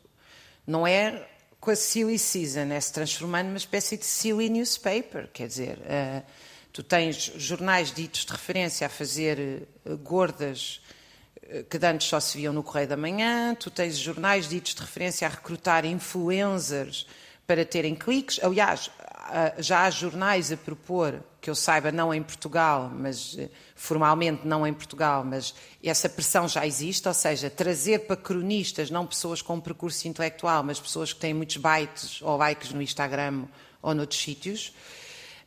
não 0.67 0.85
é 0.85 1.27
com 1.65 1.71
a 1.71 1.75
silly 1.75 2.19
season, 2.19 2.71
é 2.71 2.79
se 2.79 2.93
transformando 2.93 3.47
numa 3.47 3.57
espécie 3.57 3.97
de 3.97 4.05
silly 4.05 4.49
newspaper, 4.49 5.27
quer 5.33 5.47
dizer, 5.47 5.79
uh, 5.79 6.23
tu 6.71 6.83
tens 6.83 7.33
jornais 7.37 7.91
ditos 7.91 8.23
de 8.23 8.31
referência 8.31 8.85
a 8.85 8.89
fazer 8.89 9.67
uh, 9.83 9.97
gordas 9.97 10.79
que 11.69 11.85
antes 11.85 12.07
só 12.07 12.19
se 12.19 12.37
viam 12.37 12.51
no 12.51 12.63
Correio 12.63 12.87
da 12.87 12.97
Manhã, 12.97 13.55
tu 13.55 13.69
tens 13.69 13.97
jornais 13.97 14.49
ditos 14.49 14.73
de 14.73 14.81
referência 14.81 15.27
a 15.27 15.29
recrutar 15.29 15.85
influencers 15.85 17.05
para 17.45 17.63
terem 17.63 17.93
cliques. 17.93 18.43
Aliás, 18.43 18.89
já 19.57 19.83
há 19.83 19.89
jornais 19.89 20.51
a 20.51 20.57
propor, 20.57 21.21
que 21.41 21.49
eu 21.49 21.55
saiba, 21.55 21.91
não 21.91 22.13
em 22.13 22.23
Portugal, 22.23 22.91
mas 22.93 23.37
eh, 23.37 23.49
formalmente 23.75 24.47
não 24.47 24.65
em 24.65 24.73
Portugal, 24.73 25.23
mas 25.23 25.53
essa 25.83 26.09
pressão 26.09 26.47
já 26.47 26.65
existe, 26.65 27.07
ou 27.07 27.13
seja, 27.13 27.49
trazer 27.49 28.07
para 28.07 28.15
cronistas 28.15 28.89
não 28.89 29.05
pessoas 29.05 29.41
com 29.41 29.59
percurso 29.59 30.07
intelectual, 30.07 30.63
mas 30.63 30.79
pessoas 30.79 31.13
que 31.13 31.19
têm 31.19 31.33
muitos 31.33 31.57
bytes 31.57 32.21
ou 32.21 32.35
likes 32.37 32.71
no 32.71 32.81
Instagram 32.81 33.45
ou 33.81 33.93
noutros 33.93 34.19
sítios. 34.19 34.73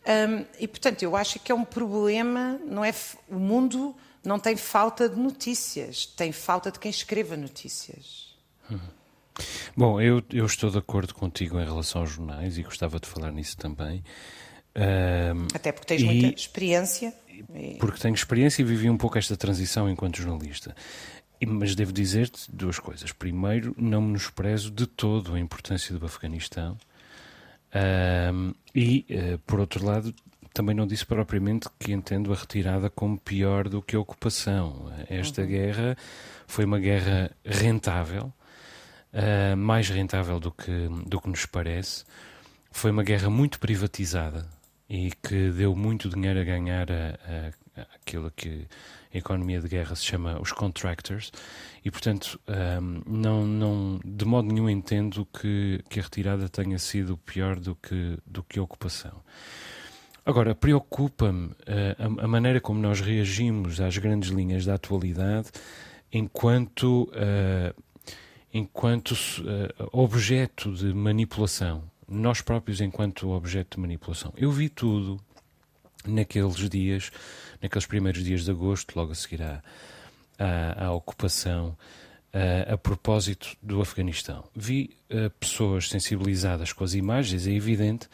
Um, 0.07 0.45
e, 0.59 0.69
portanto, 0.69 1.03
eu 1.03 1.17
acho 1.17 1.41
que 1.41 1.51
é 1.51 1.55
um 1.55 1.65
problema, 1.65 2.61
não 2.65 2.85
é? 2.85 2.95
O 3.29 3.35
mundo 3.35 3.95
não 4.25 4.39
tem 4.39 4.57
falta 4.57 5.09
de 5.09 5.19
notícias, 5.19 6.07
tem 6.07 6.31
falta 6.31 6.71
de 6.71 6.79
quem 6.79 6.91
escreva 6.91 7.37
notícias. 7.37 8.37
Uhum. 8.71 8.98
Bom, 9.77 10.01
eu, 10.01 10.23
eu 10.33 10.47
estou 10.47 10.71
de 10.71 10.79
acordo 10.79 11.15
contigo 11.15 11.61
em 11.61 11.65
relação 11.65 12.03
aos 12.03 12.11
jornais 12.11 12.59
e 12.59 12.63
gostava 12.63 12.99
de 12.99 13.09
falar 13.09 13.31
nisso 13.31 13.57
também. 13.57 14.03
Até 15.55 15.73
porque 15.73 15.87
tens 15.87 16.03
e, 16.03 16.05
muita 16.05 16.41
experiência. 16.41 17.13
Porque 17.79 18.01
tenho 18.01 18.15
experiência 18.15 18.63
e 18.63 18.65
vivi 18.65 18.89
um 18.91 18.97
pouco 18.97 19.19
esta 19.19 19.37
transição 19.37 19.89
enquanto 19.89 20.19
jornalista. 20.19 20.75
Mas 21.47 21.75
devo 21.75 21.93
dizer-te 21.93 22.51
duas 22.53 22.79
coisas. 22.79 23.13
Primeiro, 23.13 23.75
não 23.79 24.01
menosprezo 24.03 24.71
de 24.71 24.87
todo 24.87 25.35
a 25.35 25.41
importância 25.41 25.97
do 25.97 26.05
Afeganistão. 26.05 26.77
e, 28.75 29.07
uh, 29.11 29.39
por 29.47 29.61
outro 29.61 29.85
lado, 29.85 30.15
também 30.53 30.75
não 30.75 30.87
disse 30.87 31.07
propriamente 31.07 31.69
que 31.79 31.93
entendo 31.93 32.33
a 32.33 32.37
retirada 32.37 32.91
como 32.91 33.17
pior 33.19 33.69
do 33.69 33.81
que 33.81 33.95
a 33.95 34.01
ocupação. 34.01 34.93
Esta 35.09 35.43
uhum. 35.43 35.49
guerra 35.49 35.97
foi 36.49 36.65
uma 36.65 36.81
guerra 36.81 37.31
rentável, 37.45 38.33
uh, 39.13 39.57
mais 39.57 39.89
rentável 39.89 40.39
do 40.41 40.51
que, 40.51 40.89
do 41.07 41.21
que 41.21 41.29
nos 41.29 41.47
parece. 41.47 42.05
Foi 42.71 42.91
uma 42.91 43.03
guerra 43.03 43.31
muito 43.31 43.59
privatizada 43.59 44.47
e 44.89 45.11
que 45.23 45.51
deu 45.51 45.75
muito 45.77 46.09
dinheiro 46.09 46.41
a 46.41 46.45
ganhar 46.45 46.91
a, 46.91 47.51
a, 47.77 47.83
aquilo 47.95 48.31
que 48.31 48.67
a 49.13 49.19
economia 49.19 49.61
de 49.61 49.69
guerra 49.69 49.95
se 49.95 50.05
chama 50.05 50.41
os 50.41 50.53
contractors 50.53 51.31
e 51.85 51.91
portanto 51.91 52.39
um, 52.47 52.53
ah, 52.53 53.03
não, 53.07 53.47
não 53.47 54.01
de 54.05 54.25
modo 54.25 54.53
nenhum 54.53 54.69
entendo 54.69 55.27
que, 55.27 55.83
que 55.89 56.01
a 56.01 56.03
retirada 56.03 56.49
tenha 56.49 56.79
sido 56.79 57.17
pior 57.17 57.59
do 57.59 57.75
que, 57.75 58.19
do 58.27 58.43
que 58.43 58.59
a 58.59 58.63
ocupação. 58.63 59.23
Agora, 60.25 60.55
preocupa-me 60.55 61.47
uh, 61.47 62.21
a, 62.21 62.25
a, 62.25 62.29
maneira 62.29 62.61
como 62.61 62.79
nós 62.79 63.01
reagimos 63.01 63.81
às 63.81 63.97
grandes 63.97 64.29
linhas 64.29 64.67
da 64.67 64.75
atualidade 64.75 65.49
enquanto, 66.13 67.05
uh, 67.05 67.83
enquanto 68.53 69.13
uh, 69.13 69.89
objeto 69.93 70.73
de 70.73 70.93
manipulação. 70.93 71.83
Nós 72.09 72.41
próprios, 72.41 72.81
enquanto 72.81 73.31
objeto 73.31 73.77
de 73.77 73.81
manipulação. 73.83 74.33
Eu 74.37 74.51
vi 74.51 74.69
tudo 74.69 75.21
naqueles 76.07 76.57
dias, 76.69 77.11
naqueles 77.61 77.87
primeiros 77.87 78.25
dias 78.25 78.45
de 78.45 78.51
agosto, 78.51 78.97
logo 78.97 79.13
a 79.13 79.15
seguir 79.15 79.43
à, 79.43 79.63
à, 80.39 80.87
à 80.87 80.93
ocupação, 80.93 81.77
a 82.71 82.77
propósito 82.79 83.57
do 83.63 83.81
Afeganistão. 83.81 84.45
Vi 84.55 84.97
pessoas 85.41 85.89
sensibilizadas 85.89 86.73
com 86.73 86.85
as 86.85 86.95
imagens, 86.95 87.47
é 87.47 87.53
evidente 87.53 88.09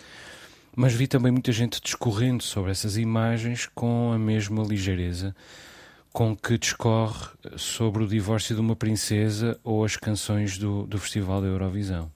mas 0.77 0.93
vi 0.93 1.07
também 1.07 1.31
muita 1.31 1.53
gente 1.53 1.81
discorrendo 1.81 2.43
sobre 2.43 2.71
essas 2.71 2.97
imagens 2.97 3.69
com 3.75 4.13
a 4.13 4.19
mesma 4.19 4.63
ligeireza 4.65 5.35
com 6.15 6.37
que 6.37 6.57
discorre 6.57 7.27
sobre 7.57 8.05
o 8.05 8.07
divórcio 8.07 8.55
de 8.55 8.61
uma 8.61 8.77
princesa 8.77 9.59
ou 9.65 9.85
as 9.85 9.97
canções 9.97 10.57
do, 10.57 10.87
do 10.87 10.97
Festival 10.97 11.43
da 11.43 11.49
Eurovisão. 11.49 12.09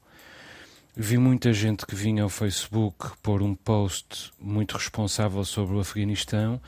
Vi 0.97 1.19
muita 1.19 1.53
gente 1.53 1.85
que 1.85 1.97
vinha 1.97 2.23
ao 2.23 2.29
Facebook 2.29 3.11
pôr 3.21 3.43
um 3.43 3.57
post 3.57 4.33
muito 4.41 4.77
responsável 4.77 5.45
sobre 5.45 5.75
o 5.75 5.81
Afeganistão, 5.81 6.61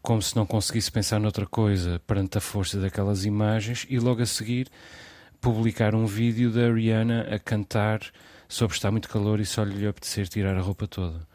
como 0.00 0.22
se 0.22 0.34
não 0.34 0.46
conseguisse 0.46 0.90
pensar 0.90 1.20
noutra 1.20 1.44
coisa 1.44 2.00
perante 2.06 2.38
a 2.38 2.40
força 2.40 2.80
daquelas 2.80 3.26
imagens, 3.26 3.86
e 3.90 3.98
logo 3.98 4.22
a 4.22 4.26
seguir 4.26 4.68
publicar 5.42 5.94
um 5.94 6.06
vídeo 6.06 6.50
da 6.50 6.72
Rihanna 6.72 7.28
a 7.30 7.38
cantar 7.38 8.00
sobre 8.48 8.74
está 8.74 8.90
muito 8.90 9.10
calor 9.10 9.38
e 9.38 9.44
só 9.44 9.64
lhe 9.64 9.86
apetecer 9.86 10.28
tirar 10.28 10.56
a 10.56 10.62
roupa 10.62 10.86
toda. 10.86 11.28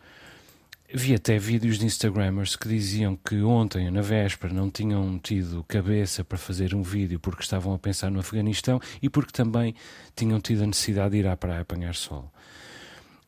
Vi 0.91 1.13
até 1.13 1.37
vídeos 1.37 1.77
de 1.77 1.85
Instagrammers 1.85 2.55
que 2.55 2.67
diziam 2.67 3.15
que 3.15 3.43
ontem, 3.43 3.91
na 3.91 4.01
véspera, 4.01 4.51
não 4.51 4.71
tinham 4.71 5.19
tido 5.19 5.63
cabeça 5.67 6.23
para 6.23 6.35
fazer 6.35 6.73
um 6.73 6.81
vídeo 6.81 7.19
porque 7.19 7.43
estavam 7.43 7.75
a 7.75 7.77
pensar 7.77 8.09
no 8.09 8.19
Afeganistão 8.19 8.81
e 8.99 9.07
porque 9.07 9.31
também 9.31 9.75
tinham 10.15 10.41
tido 10.41 10.63
a 10.63 10.65
necessidade 10.65 11.11
de 11.11 11.17
ir 11.17 11.27
à 11.27 11.37
praia 11.37 11.61
apanhar 11.61 11.93
sol. 11.93 12.33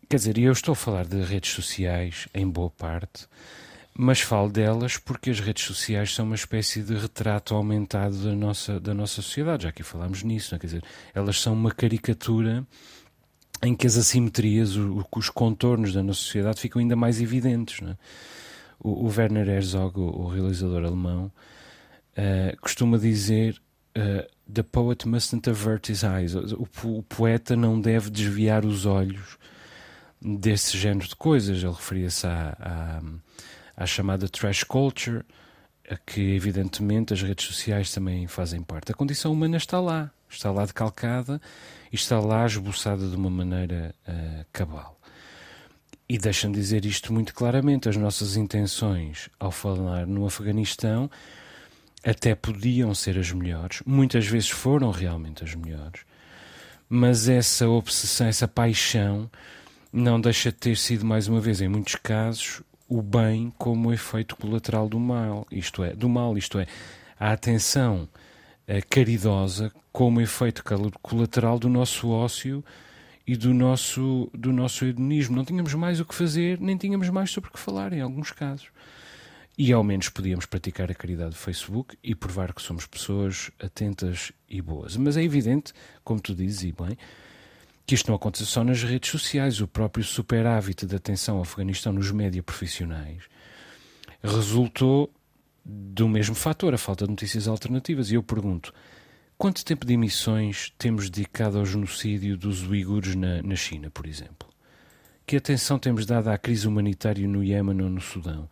Quer 0.10 0.16
dizer, 0.16 0.40
eu 0.40 0.52
estou 0.52 0.72
a 0.72 0.76
falar 0.76 1.06
de 1.06 1.22
redes 1.22 1.52
sociais, 1.52 2.28
em 2.34 2.50
boa 2.50 2.72
parte, 2.72 3.28
mas 3.94 4.20
falo 4.22 4.50
delas 4.50 4.98
porque 4.98 5.30
as 5.30 5.40
redes 5.40 5.64
sociais 5.64 6.16
são 6.16 6.26
uma 6.26 6.36
espécie 6.36 6.82
de 6.82 6.96
retrato 6.96 7.54
aumentado 7.54 8.24
da 8.24 8.34
nossa, 8.34 8.80
da 8.80 8.96
nossa 8.96 9.22
sociedade, 9.22 9.64
já 9.66 9.72
que 9.72 9.84
falámos 9.84 10.24
nisso, 10.24 10.56
é? 10.56 10.58
quer 10.58 10.66
dizer, 10.66 10.84
elas 11.14 11.40
são 11.40 11.54
uma 11.54 11.70
caricatura 11.70 12.66
em 13.62 13.76
que 13.76 13.86
as 13.86 13.98
assimetrias, 13.98 14.76
os 14.76 15.30
contornos 15.30 15.94
da 15.94 16.02
nossa 16.02 16.20
sociedade 16.20 16.60
ficam 16.60 16.80
ainda 16.80 16.96
mais 16.96 17.22
evidentes. 17.22 17.86
É? 17.88 17.96
O, 18.80 19.06
o, 19.06 19.08
Werner 19.08 19.48
Herzog, 19.48 20.00
o, 20.00 20.04
o 20.04 20.28
realizador 20.28 20.84
alemão, 20.84 21.32
uh, 22.18 22.58
costuma 22.60 22.98
dizer 22.98 23.62
uh, 23.98 24.28
The 24.52 24.64
poet 24.64 25.08
mustn't 25.08 25.48
avert 25.48 25.90
his 25.90 26.04
eyes. 26.04 26.34
O, 26.34 26.68
o, 26.84 27.04
poeta 27.04 27.56
não 27.56 27.80
deve 27.80 28.10
desviar 28.10 28.66
os 28.66 28.86
olhos 28.86 29.38
desse 30.22 30.78
género 30.78 31.08
de 31.08 31.16
coisas. 31.16 31.64
Ele 31.64 31.72
referia-se 31.72 32.28
à, 32.28 32.58
à, 32.60 33.84
à 33.84 33.86
chamada 33.86 34.28
trash 34.28 34.64
culture, 34.64 35.24
a 35.90 35.96
que 35.96 36.20
evidentemente 36.36 37.14
as 37.14 37.22
redes 37.22 37.46
sociais 37.46 37.94
também 37.94 38.28
fazem 38.28 38.62
parte. 38.62 38.92
A 38.92 38.96
condição 38.96 39.32
humana 39.32 39.56
está 39.56 39.80
lá, 39.80 40.12
está 40.32 40.52
lá 40.52 40.66
decalcada 40.66 41.42
e 41.92 41.96
está 41.96 42.20
lá 42.20 42.46
esboçada 42.46 43.08
de 43.08 43.16
uma 43.16 43.30
maneira 43.30 43.94
uh, 44.08 44.46
cabal. 44.52 45.00
E 46.08 46.18
deixa-me 46.18 46.54
dizer 46.54 46.86
isto 46.86 47.14
muito 47.14 47.34
claramente: 47.34 47.88
as 47.88 47.96
nossas 47.96 48.36
intenções 48.36 49.30
ao 49.40 49.52
falar 49.52 50.06
no 50.06 50.26
Afeganistão 50.26 51.10
até 52.04 52.34
podiam 52.34 52.94
ser 52.96 53.18
as 53.18 53.32
melhores, 53.32 53.82
muitas 53.86 54.26
vezes 54.26 54.50
foram 54.50 54.90
realmente 54.90 55.44
as 55.44 55.54
melhores, 55.54 56.02
mas 56.90 57.30
essa 57.30 57.70
obsessão, 57.70 58.28
essa 58.28 58.48
paixão, 58.48 59.30
não 59.94 60.20
deixa 60.20 60.52
de 60.52 60.58
ter 60.58 60.78
sido, 60.78 61.06
mais 61.06 61.28
uma 61.28 61.40
vez, 61.40 61.62
em 61.62 61.68
muitos 61.68 61.96
casos, 61.96 62.64
o 62.90 63.02
bem 63.02 63.54
como 63.58 63.94
efeito 63.94 64.36
colateral 64.36 64.90
do 64.90 65.00
mal, 65.00 65.46
isto 65.52 65.84
é, 65.84 65.94
do 65.94 66.10
mal, 66.10 66.38
isto 66.38 66.60
é, 66.60 66.66
a 67.20 67.32
atenção 67.32 68.10
caridosa 68.80 69.72
como 69.92 70.22
efeito 70.22 70.64
colateral 71.02 71.60
do 71.60 71.68
nosso 71.68 72.10
ócio 72.10 72.64
e 73.28 73.36
do 73.36 73.54
nosso, 73.54 74.30
do 74.34 74.54
nosso 74.54 74.86
hedonismo. 74.86 75.36
Não 75.36 75.44
tínhamos 75.44 75.74
mais 75.74 76.00
o 76.00 76.06
que 76.06 76.16
fazer, 76.16 76.60
nem 76.60 76.78
tínhamos 76.78 77.10
mais 77.10 77.32
sobre 77.32 77.50
o 77.50 77.54
que 77.54 77.60
falar, 77.60 77.92
em 77.92 78.02
alguns 78.02 78.32
casos. 78.32 78.68
E 79.58 79.74
ao 79.74 79.84
menos 79.84 80.10
podíamos 80.10 80.46
praticar 80.46 80.90
a 80.90 80.96
caridade 80.96 81.32
do 81.32 81.36
Facebook 81.36 81.98
e 82.04 82.16
provar 82.16 82.54
que 82.54 82.62
somos 82.62 82.86
pessoas 82.88 83.52
atentas 83.62 84.32
e 84.50 84.62
boas. 84.62 84.96
Mas 84.96 85.18
é 85.18 85.24
evidente, 85.24 85.74
como 86.04 86.22
tu 86.22 86.34
dizes, 86.34 86.64
e 86.64 86.72
bem, 86.72 86.98
que 87.86 87.96
isto 87.96 88.08
não 88.08 88.16
acontece 88.16 88.46
só 88.46 88.64
nas 88.64 88.82
redes 88.82 89.10
sociais. 89.10 89.60
O 89.60 89.68
próprio 89.68 90.04
superávit 90.04 90.86
de 90.86 90.96
atenção 90.96 91.36
ao 91.36 91.42
Afeganistão 91.42 91.92
nos 91.92 92.12
média 92.12 92.42
profissionais 92.42 93.24
resultou 94.24 95.12
do 95.64 96.08
mesmo 96.08 96.36
fator, 96.36 96.74
a 96.74 96.78
falta 96.78 97.06
de 97.06 97.12
notícias 97.12 97.48
alternativas. 97.48 98.12
E 98.12 98.16
eu 98.16 98.24
pergunto, 98.24 98.74
quanto 99.38 99.66
tempo 99.66 99.86
de 99.86 99.94
emissões 99.94 100.74
temos 100.78 101.10
dedicado 101.10 101.58
ao 101.58 101.66
genocídio 101.66 102.38
dos 102.38 102.68
uigures 102.68 103.16
na, 103.16 103.42
na 103.42 103.56
China, 103.56 103.90
por 103.90 104.06
exemplo? 104.06 104.50
Que 105.26 105.38
atenção 105.38 105.80
temos 105.80 106.06
dado 106.06 106.30
à 106.30 106.38
crise 106.38 106.68
humanitária 106.68 107.28
no 107.28 107.44
Iémen 107.44 107.82
ou 107.82 107.90
no 107.90 108.02
Sudão? 108.02 108.50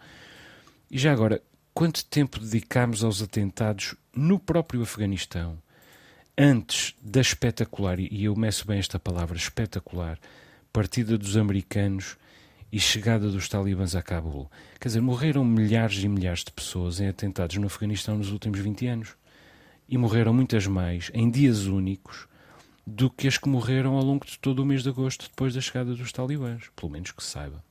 E 0.90 0.98
já 0.98 1.12
agora, 1.12 1.42
quanto 1.74 2.06
tempo 2.06 2.40
dedicamos 2.40 3.04
aos 3.04 3.22
atentados 3.22 3.96
no 4.16 4.40
próprio 4.40 4.82
Afeganistão? 4.82 5.62
Antes 6.38 6.96
da 7.02 7.20
espetacular, 7.20 8.00
e 8.00 8.24
eu 8.24 8.36
meço 8.36 8.66
bem 8.66 8.80
esta 8.80 8.98
palavra, 8.98 9.38
espetacular, 9.38 10.18
partida 10.72 11.18
dos 11.18 11.36
americanos 11.36 12.16
e 12.72 12.80
chegada 12.80 13.30
dos 13.30 13.50
talibãs 13.50 13.96
a 13.96 14.02
Cabul. 14.02 14.50
Quer 14.80 14.90
dizer, 14.90 15.02
morreram 15.02 15.44
milhares 15.44 16.04
e 16.04 16.08
milhares 16.08 16.44
de 16.44 16.52
pessoas 16.52 17.00
em 17.00 17.08
atentados 17.08 17.58
no 17.58 17.68
Afeganistão 17.68 18.18
nos 18.18 18.32
últimos 18.32 18.60
20 18.60 18.88
anos. 18.88 19.16
E 19.88 19.98
morreram 19.98 20.34
muitas 20.34 20.68
mais 20.68 21.10
em 21.14 21.30
dias 21.30 21.66
únicos 21.66 22.28
do 22.86 23.10
que 23.10 23.28
as 23.28 23.38
que 23.38 23.50
morreram 23.50 23.96
ao 23.96 24.04
longo 24.04 24.26
de 24.26 24.38
todo 24.38 24.60
o 24.60 24.66
mês 24.66 24.84
de 24.84 24.90
agosto 24.90 25.28
depois 25.30 25.54
da 25.54 25.62
chegada 25.62 25.96
dos 25.96 26.12
talibãs, 26.12 26.70
pelo 26.76 26.92
menos 26.92 27.12
que 27.12 27.24
se 27.24 27.30
saiba. 27.30 27.64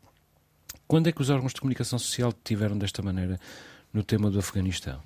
Quando 0.86 1.08
é 1.08 1.12
que 1.12 1.20
os 1.20 1.30
órgãos 1.30 1.52
de 1.52 1.60
comunicação 1.60 1.98
social 1.98 2.32
tiveram 2.32 2.76
desta 2.76 3.02
maneira 3.02 3.38
no 3.92 4.02
tema 4.02 4.30
do 4.30 4.38
Afeganistão? 4.38 5.00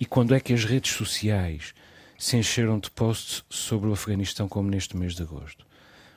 E 0.00 0.06
quando 0.06 0.34
é 0.34 0.40
que 0.40 0.52
as 0.52 0.64
redes 0.64 0.92
sociais 0.92 1.74
se 2.18 2.36
encheram 2.36 2.78
de 2.78 2.90
posts 2.90 3.44
sobre 3.48 3.88
o 3.88 3.92
Afeganistão 3.92 4.48
como 4.48 4.70
neste 4.70 4.96
mês 4.96 5.14
de 5.14 5.22
agosto? 5.22 5.66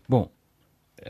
Bom, 0.07 0.31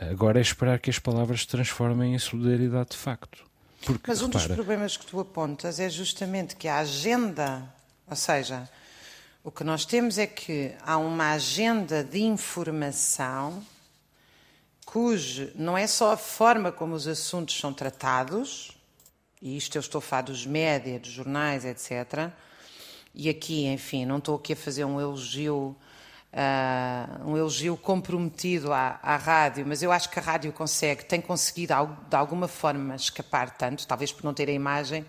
agora 0.02 0.40
é 0.40 0.42
esperar 0.42 0.80
que 0.80 0.90
as 0.90 1.00
palavras 1.00 1.42
se 1.42 1.48
transformem 1.48 2.16
em 2.16 2.20
solidariedade 2.20 2.92
de 2.92 2.98
facto. 2.98 3.46
Porque, 3.86 4.06
Mas 4.08 4.22
um 4.22 4.28
repara, 4.28 4.48
dos 4.48 4.56
problemas 4.56 4.98
que 4.98 5.06
tu 5.06 5.20
apontas 5.20 5.80
é 5.80 5.90
justamente 5.90 6.56
que 6.56 6.68
a 6.68 6.80
agenda, 6.80 7.64
ou 8.08 8.16
seja, 8.16 8.68
o 9.44 9.52
que 9.52 9.64
nós 9.64 9.86
temos 9.86 10.18
é 10.18 10.26
que 10.26 10.74
há 10.82 10.98
uma 10.98 11.34
agenda 11.34 12.04
de 12.04 12.20
informação 12.22 13.64
cujo 14.86 15.52
não 15.56 15.78
é 15.78 15.86
só 15.86 16.14
a 16.14 16.18
forma 16.18 16.72
como 16.72 16.96
os 16.96 17.08
assuntos 17.08 17.60
são 17.60 17.74
tratados, 17.74 18.72
e 19.42 19.58
isto 19.58 19.76
eu 19.76 19.82
estou 19.82 20.00
a 20.00 20.02
falar 20.02 20.24
dos 20.24 20.46
média, 20.46 21.00
dos 21.00 21.12
jornais, 21.12 21.66
etc. 21.66 22.32
E 23.14 23.30
aqui, 23.30 23.66
enfim, 23.66 24.06
não 24.06 24.18
estou 24.18 24.36
aqui 24.36 24.54
a 24.54 24.56
fazer 24.56 24.86
um 24.86 25.00
elogio, 25.00 25.76
uh, 26.36 27.30
um 27.30 27.38
elogio 27.38 27.76
comprometido 27.78 28.72
à, 28.72 29.00
à, 29.02 29.18
rádio, 29.18 29.66
mas 29.66 29.82
eu 29.82 29.92
acho 29.92 30.10
que 30.10 30.20
a 30.20 30.22
rádio 30.22 30.52
consegue, 30.52 31.06
tem 31.06 31.20
conseguido 31.22 31.74
de 32.10 32.16
alguma 32.16 32.48
forma 32.48 32.96
escapar 32.96 33.58
tanto, 33.58 33.88
talvez 33.88 34.12
por 34.12 34.24
não 34.24 34.34
ter 34.34 34.50
a 34.50 34.54
imagem, 34.54 35.06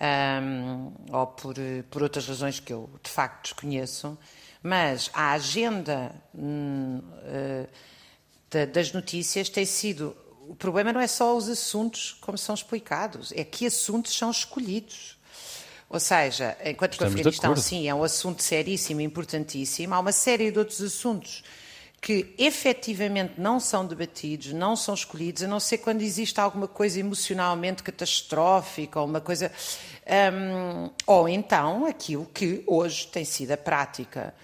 um, 0.00 0.92
ah, 1.10 1.18
ou 1.18 1.26
por, 1.28 1.54
por 1.90 2.02
outras 2.02 2.26
razões 2.26 2.60
que 2.60 2.72
eu 2.72 2.90
de 3.02 3.10
facto 3.10 3.44
desconheço, 3.44 4.18
mas 4.62 5.10
a 5.14 5.32
agenda. 5.32 6.14
Uh, 6.34 7.66
das 8.72 8.92
notícias 8.92 9.48
tem 9.48 9.64
sido. 9.64 10.16
O 10.46 10.54
problema 10.54 10.92
não 10.92 11.00
é 11.00 11.06
só 11.06 11.36
os 11.36 11.48
assuntos 11.48 12.12
como 12.20 12.36
são 12.36 12.54
explicados, 12.54 13.32
é 13.32 13.44
que 13.44 13.66
assuntos 13.66 14.16
são 14.16 14.30
escolhidos. 14.30 15.16
Ou 15.92 16.00
seja, 16.00 16.56
enquanto 16.64 16.96
que 16.96 17.04
o 17.04 17.06
Afeganistão, 17.06 17.54
sim, 17.54 17.86
é 17.86 17.94
um 17.94 18.02
assunto 18.02 18.42
seríssimo, 18.42 19.02
importantíssimo, 19.02 19.94
há 19.94 20.00
uma 20.00 20.10
série 20.10 20.50
de 20.50 20.58
outros 20.58 20.80
assuntos 20.80 21.44
que 22.00 22.34
efetivamente 22.38 23.34
não 23.36 23.60
são 23.60 23.86
debatidos, 23.86 24.54
não 24.54 24.74
são 24.74 24.94
escolhidos, 24.94 25.42
a 25.42 25.46
não 25.46 25.60
ser 25.60 25.78
quando 25.78 26.00
existe 26.00 26.40
alguma 26.40 26.66
coisa 26.66 26.98
emocionalmente 26.98 27.82
catastrófica 27.82 28.98
ou 28.98 29.06
uma 29.06 29.20
coisa. 29.20 29.52
Um, 30.34 30.90
ou 31.06 31.28
então 31.28 31.84
aquilo 31.84 32.26
que 32.32 32.64
hoje 32.66 33.06
tem 33.06 33.24
sido 33.24 33.52
a 33.52 33.56
prática 33.58 34.34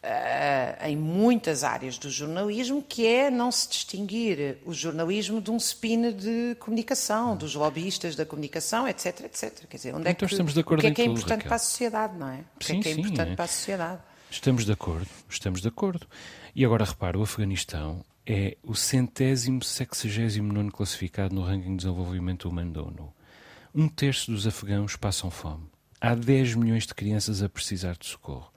Uh, 0.00 0.86
em 0.86 0.96
muitas 0.96 1.64
áreas 1.64 1.98
do 1.98 2.08
jornalismo, 2.08 2.80
que 2.80 3.04
é 3.04 3.30
não 3.30 3.50
se 3.50 3.68
distinguir 3.68 4.58
o 4.64 4.72
jornalismo 4.72 5.40
de 5.40 5.50
um 5.50 5.56
spin 5.56 6.12
de 6.12 6.56
comunicação, 6.60 7.36
dos 7.36 7.56
lobbyistas 7.56 8.14
da 8.14 8.24
comunicação, 8.24 8.86
etc, 8.86 9.22
etc. 9.24 9.66
Quer 9.68 9.76
dizer, 9.76 9.94
onde 9.96 10.06
é 10.06 10.12
então, 10.12 10.28
que, 10.28 10.32
estamos 10.32 10.54
de 10.54 10.60
acordo 10.60 10.78
o 10.78 10.82
que 10.82 10.86
é 10.86 10.94
que 10.94 11.02
é 11.02 11.04
importante 11.04 11.44
para 11.44 11.56
a 11.56 11.58
sociedade, 11.58 12.16
não 12.16 12.28
é? 12.28 12.44
O 12.54 12.58
que 12.60 12.66
sim, 12.66 12.78
é 12.78 12.82
que 12.82 12.88
é 12.88 12.94
sim, 12.94 13.00
importante 13.00 13.32
é. 13.32 13.34
para 13.34 13.44
a 13.44 13.48
sociedade? 13.48 14.00
Estamos 14.30 14.64
de 14.64 14.72
acordo, 14.72 15.08
estamos 15.28 15.60
de 15.60 15.68
acordo. 15.68 16.06
E 16.54 16.64
agora 16.64 16.84
repara, 16.84 17.18
o 17.18 17.22
Afeganistão 17.22 18.04
é 18.24 18.56
o 18.62 18.74
centésimo 18.74 19.64
sexagésimo 19.64 20.52
nono 20.52 20.70
classificado 20.70 21.34
no 21.34 21.42
ranking 21.42 21.70
de 21.70 21.76
desenvolvimento 21.78 22.48
humano 22.48 22.72
da 22.72 22.82
ONU. 22.82 23.12
Um 23.74 23.88
terço 23.88 24.30
dos 24.30 24.46
afegãos 24.46 24.96
passam 24.96 25.30
fome. 25.30 25.64
Há 26.00 26.14
10 26.14 26.54
milhões 26.54 26.86
de 26.86 26.94
crianças 26.94 27.42
a 27.42 27.48
precisar 27.48 27.96
de 27.98 28.06
socorro. 28.06 28.52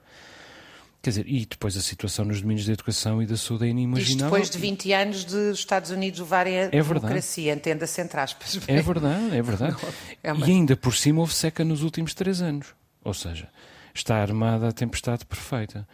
Quer 1.02 1.10
dizer, 1.10 1.24
e 1.26 1.44
depois 1.44 1.76
a 1.76 1.80
situação 1.80 2.24
nos 2.24 2.40
domínios 2.40 2.64
da 2.64 2.72
educação 2.74 3.20
e 3.20 3.26
da 3.26 3.36
saúde 3.36 3.64
é 3.64 3.68
inimaginável. 3.68 4.14
Isto 4.14 4.24
depois 4.24 4.50
de 4.50 4.58
20 4.58 4.92
anos 4.92 5.24
de 5.24 5.34
os 5.34 5.58
Estados 5.58 5.90
Unidos 5.90 6.20
levarem 6.20 6.56
a 6.56 6.62
é 6.62 6.70
democracia, 6.70 7.52
entenda-se 7.52 8.00
entre 8.00 8.20
aspas. 8.20 8.60
É 8.68 8.80
verdade, 8.80 9.36
é 9.36 9.42
verdade. 9.42 9.76
É 10.22 10.32
uma... 10.32 10.46
E 10.46 10.50
ainda 10.50 10.76
por 10.76 10.94
cima 10.94 11.20
houve 11.20 11.34
seca 11.34 11.64
nos 11.64 11.82
últimos 11.82 12.14
três 12.14 12.40
anos. 12.40 12.68
Ou 13.02 13.12
seja, 13.12 13.48
está 13.92 14.18
armada 14.18 14.68
a 14.68 14.72
tempestade 14.72 15.26
perfeita. 15.26 15.88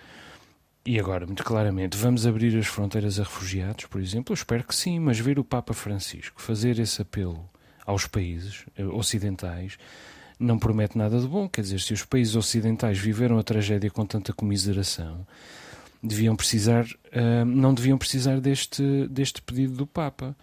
E 0.84 1.00
agora, 1.00 1.24
muito 1.24 1.42
claramente, 1.42 1.96
vamos 1.96 2.26
abrir 2.26 2.54
as 2.58 2.66
fronteiras 2.66 3.18
a 3.18 3.22
refugiados, 3.22 3.86
por 3.86 4.02
exemplo? 4.02 4.32
Eu 4.32 4.34
espero 4.34 4.64
que 4.64 4.74
sim, 4.74 4.98
mas 4.98 5.18
ver 5.18 5.38
o 5.38 5.44
Papa 5.44 5.72
Francisco 5.72 6.40
fazer 6.40 6.78
esse 6.78 7.00
apelo 7.00 7.48
aos 7.86 8.06
países 8.06 8.66
eh, 8.76 8.84
ocidentais 8.84 9.78
não 10.38 10.58
promete 10.58 10.96
nada 10.96 11.18
de 11.20 11.26
bom. 11.26 11.48
Quer 11.48 11.62
dizer, 11.62 11.80
se 11.80 11.92
os 11.92 12.04
países 12.04 12.36
ocidentais 12.36 12.98
viveram 12.98 13.38
a 13.38 13.42
tragédia 13.42 13.90
com 13.90 14.06
tanta 14.06 14.32
comiseração, 14.32 15.26
deviam 16.02 16.36
precisar, 16.36 16.84
uh, 16.84 17.44
não 17.44 17.74
deviam 17.74 17.98
precisar 17.98 18.40
deste, 18.40 19.06
deste 19.08 19.42
pedido 19.42 19.74
do 19.74 19.86
Papa. 19.86 20.36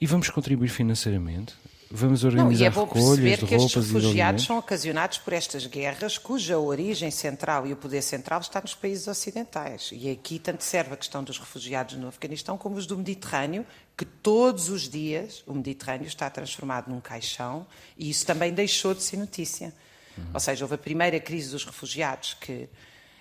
E 0.00 0.06
vamos 0.06 0.28
contribuir 0.30 0.68
financeiramente. 0.68 1.54
Vamos 1.94 2.24
organizar 2.24 2.50
não, 2.50 2.60
e 2.60 2.64
é 2.64 2.70
bom 2.70 2.86
perceber 2.86 3.46
que 3.46 3.54
estes 3.54 3.74
refugiados 3.74 4.44
são 4.44 4.56
ocasionados 4.56 5.18
por 5.18 5.34
estas 5.34 5.66
guerras 5.66 6.16
cuja 6.16 6.58
origem 6.58 7.10
central 7.10 7.66
e 7.66 7.72
o 7.74 7.76
poder 7.76 8.00
central 8.00 8.40
está 8.40 8.62
nos 8.62 8.74
países 8.74 9.06
ocidentais. 9.06 9.90
E 9.92 10.10
aqui 10.10 10.38
tanto 10.38 10.64
serve 10.64 10.94
a 10.94 10.96
questão 10.96 11.22
dos 11.22 11.38
refugiados 11.38 11.96
no 11.96 12.08
Afeganistão 12.08 12.56
como 12.56 12.76
os 12.76 12.86
do 12.86 12.96
Mediterrâneo, 12.96 13.66
que 14.02 14.04
todos 14.04 14.68
os 14.68 14.88
dias 14.88 15.44
o 15.46 15.54
Mediterrâneo 15.54 16.08
está 16.08 16.28
transformado 16.28 16.90
num 16.90 17.00
caixão 17.00 17.64
e 17.96 18.10
isso 18.10 18.26
também 18.26 18.52
deixou 18.52 18.94
de 18.94 19.00
ser 19.00 19.16
notícia. 19.16 19.72
Uhum. 20.18 20.24
Ou 20.34 20.40
seja, 20.40 20.64
houve 20.64 20.74
a 20.74 20.78
primeira 20.78 21.20
crise 21.20 21.52
dos 21.52 21.64
refugiados 21.64 22.34
que 22.34 22.68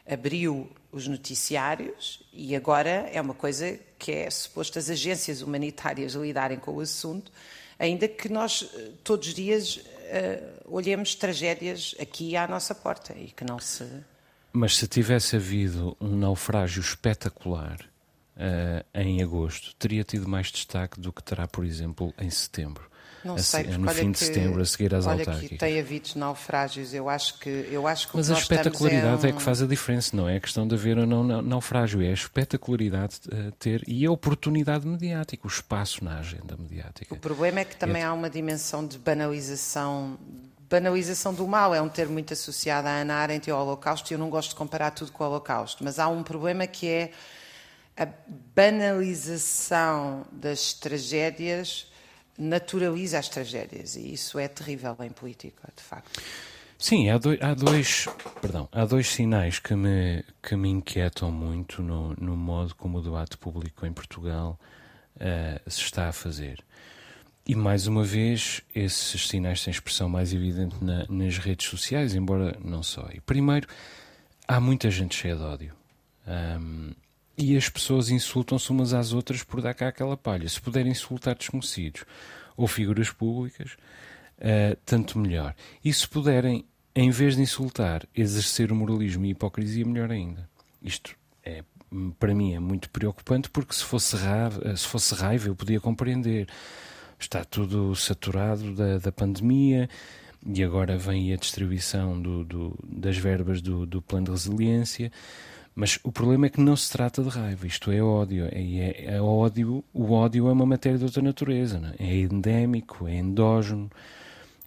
abriu 0.10 0.72
os 0.92 1.08
noticiários 1.08 2.24
e 2.34 2.56
agora 2.56 3.08
é 3.14 3.22
uma 3.22 3.36
coisa 3.36 3.80
que 4.00 4.12
é 4.12 4.30
suposto 4.32 4.80
as 4.80 4.90
agências 4.90 5.44
humanitárias 5.44 6.14
lidarem 6.14 6.58
com 6.58 6.72
o 6.72 6.80
assunto, 6.80 7.32
ainda 7.78 8.08
que 8.08 8.28
nós 8.28 8.68
eh, 8.74 8.90
todos 9.04 9.28
os 9.28 9.36
dias 9.36 9.76
uh, 9.76 9.84
olhemos 10.66 11.14
tragédias 11.14 11.94
aqui 12.00 12.36
à 12.36 12.48
nossa 12.48 12.74
porta 12.74 13.14
e 13.16 13.28
que 13.28 13.44
não 13.44 13.60
se. 13.60 13.86
Mas 14.52 14.78
se 14.78 14.88
tivesse 14.88 15.36
havido 15.36 15.96
um 16.02 16.16
naufrágio 16.18 16.82
espetacular 16.82 17.91
uh, 18.42 18.86
em 18.94 19.22
agosto 19.22 19.76
teria 19.76 20.04
tido 20.04 20.28
mais 20.28 20.48
destaque 20.48 21.00
do 21.00 21.14
que 21.14 21.24
terá, 21.24 21.48
por 21.48 21.64
exemplo, 21.64 22.14
em 22.20 22.30
setembro. 22.30 22.90
Não 23.24 23.38
sei, 23.38 23.66
no 23.66 23.88
fim 23.92 24.12
de 24.12 24.18
setembro, 24.18 24.62
a 24.62 24.66
seguir 24.66 24.96
às 24.96 25.06
olha 25.06 25.20
autárquicas. 25.20 25.50
Que 25.50 25.58
tem 25.58 25.80
havido 25.80 26.10
naufrágios, 26.16 26.92
eu 26.92 27.08
acho 27.08 27.38
que, 27.38 27.50
eu 27.72 27.86
acho 27.86 28.10
que 28.10 28.18
Mas 28.18 28.32
a 28.32 28.34
espetacularidade 28.34 29.26
é, 29.26 29.28
um... 29.28 29.30
é, 29.30 29.38
que 29.38 29.42
faz 29.44 29.62
a 29.62 29.68
diferença, 29.68 30.18
não 30.18 30.28
é 30.28 30.38
a 30.38 30.40
questão 30.40 30.68
de 30.68 30.74
haver 30.74 30.98
ou 30.98 31.06
não 31.06 31.24
naufrágio, 31.42 32.02
é 32.02 32.10
a 32.10 32.14
espetacularidade 32.14 33.20
uh, 33.28 33.52
ter 33.60 33.84
e 33.88 34.06
a 34.08 34.12
oportunidade 34.12 34.88
mediática, 34.88 35.46
o 35.46 35.50
espaço 35.50 36.04
na 36.04 36.18
agenda 36.18 36.58
mediática. 36.58 37.14
O 37.14 37.18
problema 37.18 37.60
é 37.60 37.66
que 37.66 37.76
também 37.76 38.02
é... 38.02 38.06
há 38.06 38.14
uma 38.14 38.30
dimensão 38.30 38.86
de 38.86 38.98
banalização 38.98 40.18
banalização 40.68 41.34
do 41.34 41.46
mal 41.46 41.76
é 41.76 41.82
um 41.82 41.90
termo 41.90 42.14
muito 42.14 42.32
associado 42.32 42.88
à 42.88 42.92
Ana 42.92 43.16
Arendt 43.16 43.50
e 43.50 43.52
ao 43.52 43.60
Holocausto 43.60 44.12
e 44.12 44.16
eu 44.16 44.18
não 44.18 44.30
gosto 44.30 44.52
de 44.52 44.56
comparar 44.56 44.92
tudo 44.92 45.12
com 45.12 45.22
o 45.22 45.28
Holocausto, 45.28 45.84
mas 45.84 46.00
há 46.00 46.08
um 46.08 46.24
problema 46.24 46.66
que 46.66 46.88
é 46.88 47.12
a 47.98 48.08
banalização 48.56 50.26
das 50.32 50.74
tragédias 50.74 51.92
naturaliza 52.38 53.20
as 53.20 53.30
tragédias 53.30 53.96
e 53.96 54.14
isso 54.14 54.40
é 54.40 54.48
terrível 54.48 54.96
em 55.02 55.10
política, 55.10 55.70
de 55.76 55.84
facto. 55.84 56.22
Sim, 56.78 57.10
há 57.10 57.18
dois, 57.20 57.40
há 57.42 57.54
dois, 57.54 58.08
perdão, 58.42 58.68
há 58.72 58.86
dois 58.86 59.08
sinais 59.08 59.60
que 59.60 59.76
me, 59.76 60.26
que 60.42 60.56
me 60.56 60.70
inquietam 60.70 61.32
muito 61.32 61.84
no, 61.84 62.16
no 62.16 62.36
modo 62.36 62.74
como 62.74 62.98
o 62.98 63.02
debate 63.02 63.38
público 63.38 63.86
em 63.86 63.94
Portugal 63.94 64.60
uh, 65.18 65.70
se 65.70 65.82
está 65.82 66.10
a 66.10 66.12
fazer. 66.12 66.64
E 67.46 67.54
mais 67.54 67.86
uma 67.86 68.04
vez, 68.04 68.64
esses 68.74 69.28
sinais 69.28 69.64
têm 69.64 69.72
expressão 69.72 70.10
mais 70.10 70.34
evidente 70.34 70.76
na, 70.84 71.06
nas 71.08 71.38
redes 71.38 71.68
sociais, 71.68 72.16
embora 72.16 72.58
não 72.64 72.82
só. 72.82 73.08
E 73.14 73.20
primeiro, 73.20 73.68
há 74.48 74.60
muita 74.60 74.90
gente 74.90 75.16
cheia 75.16 75.36
de 75.36 75.44
ódio. 75.44 75.76
Um, 76.28 76.94
e 77.38 77.56
as 77.58 77.70
pessoas 77.70 78.10
insultam-se 78.10 78.70
umas 78.72 78.94
às 78.94 79.14
outras 79.14 79.44
por 79.44 79.62
dar 79.62 79.74
cá 79.74 79.88
aquela 79.88 80.18
palha. 80.18 80.48
Se 80.48 80.60
puderem 80.60 80.92
insultar 80.92 81.36
desconhecidos 81.36 82.04
ou 82.56 82.68
figuras 82.68 83.10
públicas, 83.10 83.72
uh, 84.38 84.78
tanto 84.86 85.18
melhor. 85.18 85.56
E 85.84 85.92
se 85.94 86.08
puderem, 86.08 86.66
em 86.96 87.10
vez 87.10 87.36
de 87.36 87.42
insultar, 87.42 88.08
exercer 88.16 88.72
o 88.72 88.76
moralismo 88.76 89.26
e 89.26 89.30
a 89.30 89.32
hipocrisia, 89.32 89.86
melhor 89.86 90.12
ainda. 90.12 90.50
Isto 90.82 91.16
é, 91.44 91.64
para 92.20 92.34
mim 92.34 92.54
é 92.54 92.60
muito 92.60 92.90
preocupante 92.90 93.50
porque 93.50 93.74
se 93.74 93.84
fosse 93.84 94.16
raiva, 94.16 94.76
se 94.76 94.88
fosse 94.88 95.16
raiva 95.16 95.48
eu 95.48 95.56
podia 95.56 95.80
compreender. 95.80 96.48
Está 97.20 97.46
tudo 97.46 97.96
saturado 97.96 98.74
da, 98.74 98.98
da 98.98 99.12
pandemia 99.12 99.88
e 100.46 100.64
agora 100.64 100.98
vem 100.98 101.32
a 101.32 101.38
distribuição 101.38 102.20
do, 102.20 102.44
do, 102.44 102.80
das 102.84 103.16
verbas 103.18 103.62
do, 103.62 103.86
do 103.86 104.02
plano 104.02 104.26
de 104.26 104.32
resiliência. 104.32 105.12
Mas 105.74 106.00
o 106.04 106.12
problema 106.12 106.48
é 106.48 106.50
que 106.50 106.60
não 106.60 106.76
se 106.76 106.92
trata 106.92 107.24
de 107.24 107.30
raiva, 107.30 107.66
isto 107.66 107.92
é 107.92 108.02
ódio. 108.02 108.46
É, 108.46 108.60
é, 108.60 109.16
é 109.16 109.22
ódio 109.22 109.84
o 109.94 110.12
ódio 110.12 110.48
é 110.48 110.52
uma 110.52 110.66
matéria 110.66 110.98
de 110.98 111.06
outra 111.06 111.22
natureza, 111.22 111.96
é? 111.98 112.08
é 112.08 112.18
endémico, 112.20 113.08
é 113.08 113.16
endógeno, 113.16 113.90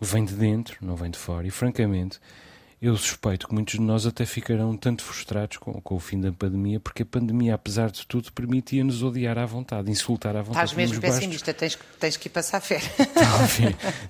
vem 0.01 0.25
de 0.25 0.35
dentro, 0.35 0.77
não 0.81 0.97
vem 0.97 1.11
de 1.11 1.19
fora. 1.19 1.47
E 1.47 1.51
francamente, 1.51 2.19
eu 2.85 2.97
suspeito 2.99 3.49
que 3.49 3.55
muitos 3.55 3.75
de 3.75 3.81
nós 3.81 4.05
até 4.05 4.27
ficarão 4.27 4.77
tanto 4.77 5.03
frustrados 5.03 5.57
com, 5.57 5.73
com 5.81 5.95
o 5.95 5.99
fim 5.99 6.21
da 6.21 6.31
pandemia, 6.31 6.79
porque 6.79 7.03
a 7.03 7.07
pandemia, 7.07 7.55
apesar 7.55 7.91
de 7.91 8.07
tudo, 8.07 8.31
permitia-nos 8.31 9.03
odiar 9.03 9.39
à 9.39 9.47
vontade, 9.47 9.91
insultar 9.91 10.37
à 10.37 10.43
vontade. 10.43 10.67
Estás 10.67 10.77
mesmo 10.77 11.01
pessimista, 11.01 11.55
tens, 11.55 11.79
tens 11.99 12.17
que 12.19 12.29
ir 12.29 12.31
passar 12.31 12.61
férias. 12.61 12.91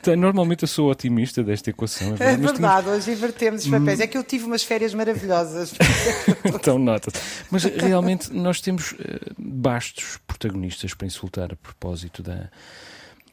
Então, 0.00 0.16
normalmente 0.16 0.62
eu 0.62 0.68
sou 0.68 0.90
otimista 0.90 1.42
desta 1.42 1.70
equação. 1.70 2.08
É 2.08 2.16
verdade, 2.16 2.34
é 2.34 2.46
verdade 2.46 2.88
hoje 2.88 3.10
invertemos 3.12 3.64
os 3.64 3.70
papéis. 3.70 4.00
É 4.00 4.06
que 4.06 4.18
eu 4.18 4.24
tive 4.24 4.44
umas 4.44 4.62
férias 4.62 4.92
maravilhosas. 4.92 5.72
então, 6.44 6.78
nota. 6.78 7.12
Mas 7.50 7.64
realmente 7.64 8.32
nós 8.32 8.60
temos 8.60 8.92
uh, 8.92 8.96
bastos 9.38 10.18
protagonistas 10.26 10.94
para 10.94 11.06
insultar 11.06 11.52
a 11.52 11.56
propósito 11.56 12.22
da 12.22 12.50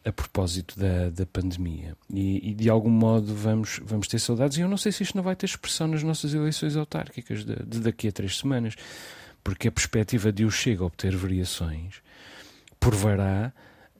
a 0.03 0.11
propósito 0.11 0.79
da, 0.79 1.09
da 1.09 1.25
pandemia. 1.25 1.95
E, 2.09 2.51
e, 2.51 2.53
de 2.53 2.69
algum 2.69 2.89
modo 2.89 3.33
vamos, 3.35 3.79
vamos 3.83 4.07
ter 4.07 4.19
saudades. 4.19 4.57
E 4.57 4.61
eu 4.61 4.67
não 4.67 4.77
sei 4.77 4.91
se 4.91 5.03
isto 5.03 5.15
não 5.15 5.23
vai 5.23 5.35
ter 5.35 5.45
expressão 5.45 5.87
nas 5.87 6.03
nossas 6.03 6.33
eleições 6.33 6.75
autárquicas 6.75 7.45
de, 7.45 7.55
de 7.55 7.79
daqui 7.79 8.07
a 8.07 8.11
três 8.11 8.37
semanas, 8.37 8.75
porque 9.43 9.67
a 9.67 9.71
perspectiva 9.71 10.31
de 10.31 10.43
o 10.45 10.51
Chega 10.51 10.83
a 10.83 10.87
obter 10.87 11.15
variações 11.15 12.01
provará 12.79 13.53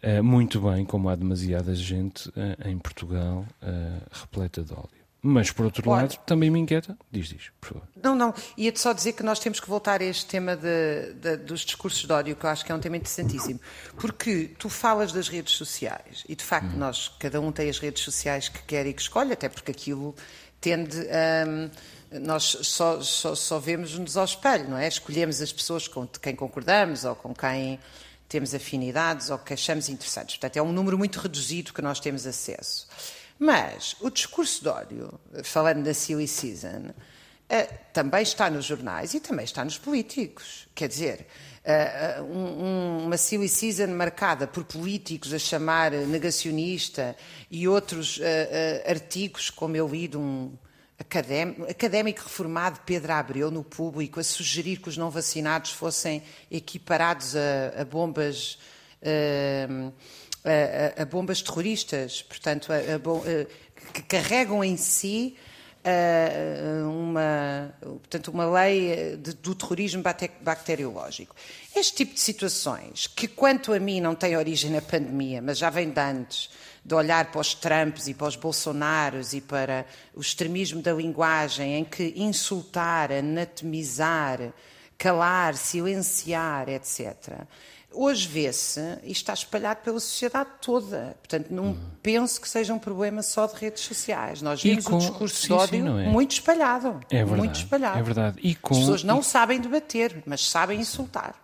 uh, 0.03 0.23
muito 0.23 0.59
bem 0.59 0.83
como 0.85 1.07
há 1.09 1.15
demasiada 1.15 1.73
gente 1.75 2.29
uh, 2.29 2.67
em 2.67 2.77
Portugal 2.79 3.45
uh, 3.61 4.01
repleta 4.11 4.63
de 4.63 4.73
óleo. 4.73 5.00
Mas, 5.23 5.51
por 5.51 5.65
outro 5.65 5.88
lado, 5.88 6.17
também 6.25 6.49
me 6.49 6.60
inquieta. 6.60 6.97
Diz, 7.12 7.27
diz, 7.27 7.51
por 7.62 7.73
favor. 7.73 7.88
Não, 8.01 8.15
não. 8.15 8.34
Ia-te 8.57 8.79
só 8.79 8.91
dizer 8.91 9.13
que 9.13 9.21
nós 9.21 9.38
temos 9.39 9.60
que 9.60 9.69
voltar 9.69 10.01
a 10.01 10.03
este 10.03 10.25
tema 10.25 10.55
de, 10.55 11.13
de, 11.13 11.38
dos 11.38 11.62
discursos 11.62 12.03
de 12.03 12.12
ódio, 12.12 12.36
que 12.36 12.43
eu 12.43 12.49
acho 12.49 12.65
que 12.65 12.71
é 12.71 12.75
um 12.75 12.79
tema 12.79 12.97
interessantíssimo. 12.97 13.60
Porque 13.97 14.49
tu 14.57 14.67
falas 14.67 15.12
das 15.12 15.27
redes 15.27 15.53
sociais 15.53 16.23
e, 16.27 16.36
de 16.36 16.43
facto, 16.43 16.73
hum. 16.73 16.79
nós, 16.79 17.07
cada 17.19 17.39
um 17.39 17.51
tem 17.51 17.69
as 17.69 17.77
redes 17.77 18.03
sociais 18.03 18.49
que 18.49 18.63
quer 18.63 18.88
e 18.88 18.93
que 18.93 19.01
escolhe, 19.01 19.31
até 19.31 19.47
porque 19.47 19.69
aquilo 19.69 20.15
tende 20.60 20.97
a. 21.10 21.47
Um, 21.47 21.69
nós 22.19 22.57
só, 22.63 22.99
só, 23.01 23.36
só 23.36 23.57
vemos-nos 23.57 24.17
ao 24.17 24.25
espelho, 24.25 24.69
não 24.69 24.77
é? 24.77 24.86
Escolhemos 24.86 25.41
as 25.41 25.53
pessoas 25.53 25.88
com 25.88 26.05
quem 26.05 26.36
concordamos 26.36 27.05
ou 27.05 27.15
com 27.15 27.34
quem 27.34 27.79
temos 28.27 28.53
afinidades 28.53 29.29
ou 29.29 29.38
que 29.38 29.53
achamos 29.53 29.88
interessantes. 29.88 30.36
Portanto, 30.36 30.57
é 30.57 30.62
um 30.62 30.73
número 30.73 30.97
muito 30.97 31.19
reduzido 31.19 31.73
que 31.73 31.81
nós 31.81 32.01
temos 32.01 32.27
acesso. 32.27 32.88
Mas 33.43 33.95
o 33.99 34.12
discurso 34.12 34.62
de 34.62 34.69
ódio, 34.69 35.19
falando 35.43 35.84
da 35.84 35.95
Silly 35.95 36.27
Season, 36.27 36.91
eh, 37.49 37.63
também 37.91 38.21
está 38.21 38.51
nos 38.51 38.65
jornais 38.65 39.15
e 39.15 39.19
também 39.19 39.43
está 39.43 39.65
nos 39.65 39.80
políticos. 39.80 40.67
Quer 40.75 40.88
dizer, 40.88 41.25
eh, 41.65 42.17
eh, 42.17 42.21
uma 42.21 43.17
Silly 43.17 43.49
Season 43.49 43.88
marcada 43.88 44.45
por 44.45 44.63
políticos 44.63 45.34
a 45.34 45.39
chamar 45.39 45.91
negacionista 45.91 47.15
e 47.49 47.67
outros 47.67 48.19
artigos, 48.86 49.49
como 49.49 49.75
eu 49.75 49.88
li 49.88 50.08
de 50.08 50.17
um 50.17 50.56
académico 50.99 52.21
reformado 52.21 52.82
Pedro 52.86 53.12
Abreu 53.12 53.49
no 53.49 53.63
público, 53.63 54.19
a 54.19 54.23
sugerir 54.23 54.77
que 54.77 54.88
os 54.88 54.97
não 54.97 55.10
vacinados 55.10 55.71
fossem 55.71 56.21
equiparados 56.51 57.36
a, 57.36 57.82
a 57.82 57.86
bombas. 57.86 58.60
A, 60.43 61.01
a, 61.04 61.06
bombas 61.06 61.41
terroristas, 61.41 62.23
portanto, 62.23 62.71
a, 62.73 63.91
que 63.93 64.01
carregam 64.04 64.63
em 64.63 64.75
si 64.75 65.36
uma, 66.88 67.73
portanto, 67.82 68.27
uma 68.30 68.45
lei 68.45 69.17
de, 69.17 69.34
do 69.34 69.56
terrorismo 69.56 70.04
bacteriológico. 70.41 71.36
Este 71.75 71.95
tipo 71.95 72.13
de 72.13 72.19
situações, 72.19 73.08
que 73.08 73.27
quanto 73.27 73.73
a 73.73 73.80
mim 73.80 73.99
não 73.99 74.13
tem 74.13 74.38
origem 74.38 74.69
na 74.69 74.82
pandemia, 74.82 75.41
mas 75.41 75.58
já 75.58 75.69
vem 75.69 75.89
de 75.89 75.99
antes, 75.99 76.49
de 76.84 76.93
olhar 76.93 77.32
para 77.32 77.41
os 77.41 77.54
Trumps 77.54 78.08
e 78.08 78.13
para 78.13 78.27
os 78.27 78.36
Bolsonaros 78.36 79.34
e 79.34 79.41
para 79.41 79.86
o 80.15 80.21
extremismo 80.21 80.82
da 80.82 80.93
linguagem, 80.93 81.75
em 81.75 81.84
que 81.84 82.13
insultar, 82.15 83.12
anatomizar, 83.12 84.39
calar, 85.01 85.55
silenciar, 85.55 86.69
etc 86.69 87.47
Hoje 87.93 88.25
vê-se, 88.25 88.79
e 89.03 89.11
está 89.11 89.33
espalhado 89.33 89.81
pela 89.81 89.99
sociedade 89.99 90.49
toda. 90.61 91.17
Portanto, 91.19 91.49
não 91.49 91.71
hum. 91.71 91.77
penso 92.01 92.39
que 92.39 92.47
seja 92.47 92.73
um 92.73 92.79
problema 92.79 93.21
só 93.21 93.45
de 93.45 93.55
redes 93.55 93.83
sociais. 93.83 94.41
Nós 94.41 94.63
vimos 94.63 94.85
com... 94.85 94.95
o 94.95 94.99
discurso 94.99 95.41
sim, 95.41 95.47
de 95.47 95.53
ódio 95.53 95.83
sim, 95.83 95.99
é? 95.99 96.09
muito 96.09 96.31
espalhado. 96.31 97.01
É 97.09 97.17
verdade. 97.17 97.37
Muito 97.37 97.55
espalhado. 97.55 97.99
É 97.99 98.01
verdade. 98.01 98.39
E 98.41 98.55
com... 98.55 98.73
As 98.73 98.79
pessoas 98.79 99.03
não 99.03 99.19
e... 99.19 99.23
sabem 99.23 99.59
debater, 99.59 100.23
mas 100.25 100.47
sabem 100.47 100.79
insultar. 100.79 101.35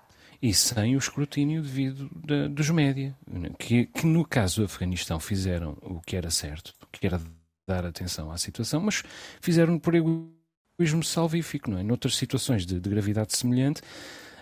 E 0.42 0.54
sem 0.54 0.96
o 0.96 1.00
escrutínio 1.00 1.62
devido 1.62 2.10
de, 2.16 2.48
dos 2.48 2.70
média, 2.70 3.14
que, 3.60 3.88
que 3.88 4.06
no 4.06 4.26
caso 4.26 4.62
do 4.62 4.66
Afeganistão 4.66 5.20
fizeram 5.20 5.78
o 5.82 6.00
que 6.00 6.16
era 6.16 6.30
certo, 6.30 6.74
que 6.94 7.06
era 7.06 7.20
dar 7.68 7.86
atenção 7.86 8.32
à 8.32 8.38
situação, 8.38 8.80
mas 8.80 9.04
fizeram 9.42 9.78
por 9.78 9.96
egoísmo 9.96 10.37
salvífico, 11.04 11.72
não 11.72 11.80
é? 11.80 11.84
Noutras 11.84 12.16
situações 12.16 12.64
de, 12.64 12.80
de 12.80 12.88
gravidade 12.88 13.36
semelhante, 13.36 13.82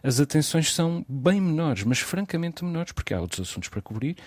as 0.04 0.19
atenções 0.19 0.74
são 0.74 1.06
bem 1.08 1.39
menores, 1.39 1.84
mas 1.86 2.00
francamente 2.00 2.63
menores, 2.65 2.91
porque 2.91 3.13
há 3.13 3.21
outros 3.21 3.39
assuntos 3.39 3.69
para 3.69 3.82
cobrir 3.82 4.17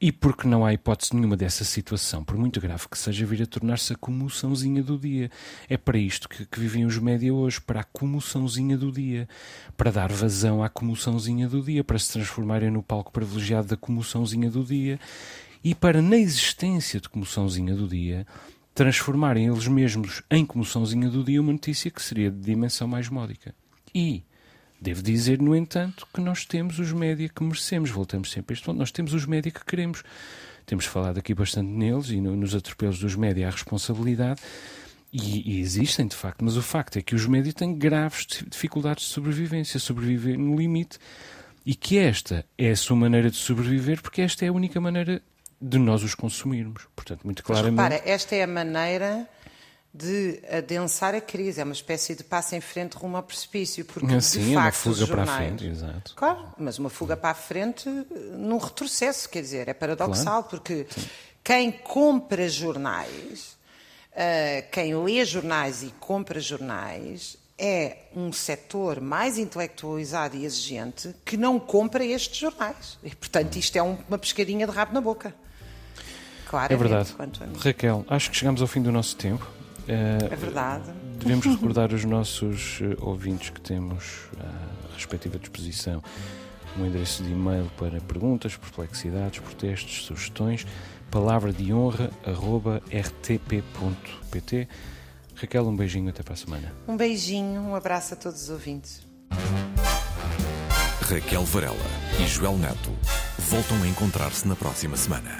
e 0.00 0.10
porque 0.10 0.48
não 0.48 0.66
há 0.66 0.74
hipótese 0.74 1.14
nenhuma 1.14 1.36
dessa 1.36 1.62
situação, 1.62 2.24
por 2.24 2.36
muito 2.36 2.60
grave 2.60 2.88
que 2.88 2.98
seja, 2.98 3.24
vir 3.24 3.42
a 3.42 3.46
tornar-se 3.46 3.92
a 3.92 3.96
comoçãozinha 3.96 4.82
do 4.82 4.98
dia. 4.98 5.30
É 5.68 5.76
para 5.76 5.98
isto 5.98 6.28
que, 6.28 6.44
que 6.46 6.58
vivem 6.58 6.84
os 6.84 6.98
média 6.98 7.32
hoje, 7.32 7.60
para 7.60 7.80
a 7.80 7.84
comoçãozinha 7.84 8.76
do 8.76 8.90
dia, 8.90 9.28
para 9.76 9.92
dar 9.92 10.10
vazão 10.10 10.64
à 10.64 10.68
comoçãozinha 10.68 11.48
do 11.48 11.62
dia, 11.62 11.84
para 11.84 11.98
se 11.98 12.12
transformarem 12.12 12.72
no 12.72 12.82
palco 12.82 13.12
privilegiado 13.12 13.68
da 13.68 13.76
comoçãozinha 13.76 14.50
do 14.50 14.64
dia 14.64 14.98
e 15.62 15.76
para, 15.76 16.02
na 16.02 16.16
existência 16.16 16.98
de 16.98 17.08
comoçãozinha 17.08 17.74
do 17.74 17.86
dia, 17.86 18.26
transformarem 18.74 19.46
eles 19.46 19.66
mesmos 19.66 20.22
em 20.30 20.44
comoçãozinha 20.46 21.08
do 21.08 21.24
dia 21.24 21.40
uma 21.40 21.52
notícia 21.52 21.90
que 21.90 22.02
seria 22.02 22.30
de 22.30 22.40
dimensão 22.40 22.86
mais 22.86 23.08
módica. 23.08 23.54
E 23.94 24.22
Devo 24.80 25.02
dizer, 25.02 25.42
no 25.42 25.54
entanto, 25.54 26.08
que 26.12 26.22
nós 26.22 26.46
temos 26.46 26.78
os 26.78 26.90
média 26.90 27.28
que 27.28 27.42
merecemos. 27.42 27.90
Voltamos 27.90 28.30
sempre 28.30 28.52
a 28.52 28.54
este 28.54 28.64
ponto. 28.64 28.78
Nós 28.78 28.90
temos 28.90 29.12
os 29.12 29.26
média 29.26 29.52
que 29.52 29.62
queremos. 29.62 30.02
Temos 30.64 30.86
falado 30.86 31.18
aqui 31.18 31.34
bastante 31.34 31.68
neles 31.68 32.08
e 32.08 32.18
no, 32.18 32.34
nos 32.34 32.54
atropelos 32.54 32.98
dos 32.98 33.14
média 33.14 33.46
há 33.46 33.50
responsabilidade. 33.50 34.40
E, 35.12 35.56
e, 35.56 35.60
existem, 35.60 36.06
de 36.06 36.16
facto, 36.16 36.42
mas 36.42 36.56
o 36.56 36.62
facto 36.62 36.96
é 36.96 37.02
que 37.02 37.14
os 37.14 37.26
médios 37.26 37.54
têm 37.54 37.76
graves 37.76 38.26
dificuldades 38.48 39.04
de 39.04 39.10
sobrevivência, 39.10 39.78
sobreviver 39.78 40.38
no 40.38 40.56
limite, 40.56 40.98
e 41.66 41.74
que 41.74 41.98
esta 41.98 42.46
é 42.56 42.70
a 42.70 42.76
sua 42.76 42.96
maneira 42.96 43.28
de 43.28 43.36
sobreviver, 43.36 44.00
porque 44.00 44.22
esta 44.22 44.46
é 44.46 44.48
a 44.48 44.52
única 44.52 44.80
maneira 44.80 45.20
de 45.60 45.78
nós 45.78 46.02
os 46.02 46.14
consumirmos. 46.14 46.86
Portanto, 46.96 47.24
muito 47.24 47.42
claramente. 47.42 47.76
Mas 47.76 47.92
repara, 47.92 48.10
esta 48.10 48.34
é 48.34 48.42
a 48.42 48.46
maneira 48.46 49.28
de 49.92 50.40
adensar 50.48 51.14
a 51.16 51.20
crise, 51.20 51.60
é 51.60 51.64
uma 51.64 51.72
espécie 51.72 52.14
de 52.14 52.22
passo 52.22 52.54
em 52.54 52.60
frente 52.60 52.94
rumo 52.94 53.16
ao 53.16 53.22
precipício, 53.24 53.84
porque 53.84 54.14
assim, 54.14 54.50
de 54.50 54.54
facto, 54.54 54.86
uma 54.86 54.94
fuga 54.94 55.06
jornais, 55.06 55.28
para 55.28 55.34
a 55.34 55.38
frente, 55.38 55.66
exato. 55.66 56.14
Claro, 56.14 56.44
mas 56.56 56.78
uma 56.78 56.88
fuga 56.88 57.16
para 57.16 57.30
a 57.30 57.34
frente 57.34 57.88
num 58.36 58.58
retrocesso, 58.58 59.28
quer 59.28 59.42
dizer, 59.42 59.68
é 59.68 59.74
paradoxal, 59.74 60.44
claro. 60.44 60.48
porque 60.48 60.86
Sim. 60.88 61.08
quem 61.42 61.72
compra 61.72 62.48
jornais, 62.48 63.56
uh, 64.12 64.70
quem 64.70 64.94
lê 64.94 65.24
jornais 65.24 65.82
e 65.82 65.92
compra 65.98 66.38
jornais, 66.38 67.36
é 67.58 68.04
um 68.14 68.32
setor 68.32 69.00
mais 69.00 69.38
intelectualizado 69.38 70.36
e 70.36 70.44
exigente 70.44 71.14
que 71.24 71.36
não 71.36 71.58
compra 71.58 72.04
estes 72.04 72.38
jornais. 72.38 72.96
E, 73.02 73.14
portanto, 73.14 73.56
isto 73.56 73.76
é 73.76 73.82
um, 73.82 73.98
uma 74.08 74.18
pescadinha 74.18 74.66
de 74.66 74.72
rabo 74.72 74.94
na 74.94 75.00
boca. 75.00 75.34
Claro, 76.50 76.74
é 76.74 76.76
verdade. 76.76 77.14
Raquel, 77.62 78.04
acho 78.08 78.28
que 78.28 78.36
chegamos 78.36 78.60
ao 78.60 78.66
fim 78.66 78.82
do 78.82 78.90
nosso 78.90 79.14
tempo. 79.14 79.48
é 79.86 80.34
verdade. 80.34 80.90
Devemos 81.16 81.46
recordar 81.54 81.92
os 81.92 82.04
nossos 82.04 82.80
uh, 82.80 82.96
ouvintes 83.00 83.50
que 83.50 83.60
temos 83.60 84.28
à 84.36 84.94
respectiva 84.96 85.38
disposição 85.38 86.02
um 86.76 86.86
endereço 86.86 87.22
de 87.22 87.30
e-mail 87.30 87.70
para 87.78 88.00
perguntas, 88.00 88.56
perplexidades, 88.56 89.38
protestos, 89.38 90.04
sugestões, 90.04 90.66
palavra 91.08 91.52
de 91.52 91.72
honra, 91.72 92.10
arroba 92.26 92.82
rtp.pt. 92.92 94.68
Raquel, 95.36 95.68
um 95.68 95.76
beijinho 95.76 96.10
até 96.10 96.24
para 96.24 96.34
a 96.34 96.36
semana. 96.36 96.72
Um 96.88 96.96
beijinho, 96.96 97.60
um 97.60 97.76
abraço 97.76 98.14
a 98.14 98.16
todos 98.16 98.42
os 98.42 98.50
ouvintes. 98.50 99.06
Raquel 101.00 101.44
Varela 101.44 101.76
e 102.20 102.26
Joel 102.26 102.56
Neto 102.56 102.90
voltam 103.38 103.80
a 103.82 103.88
encontrar-se 103.88 104.46
na 104.46 104.56
próxima 104.56 104.96
semana. 104.96 105.38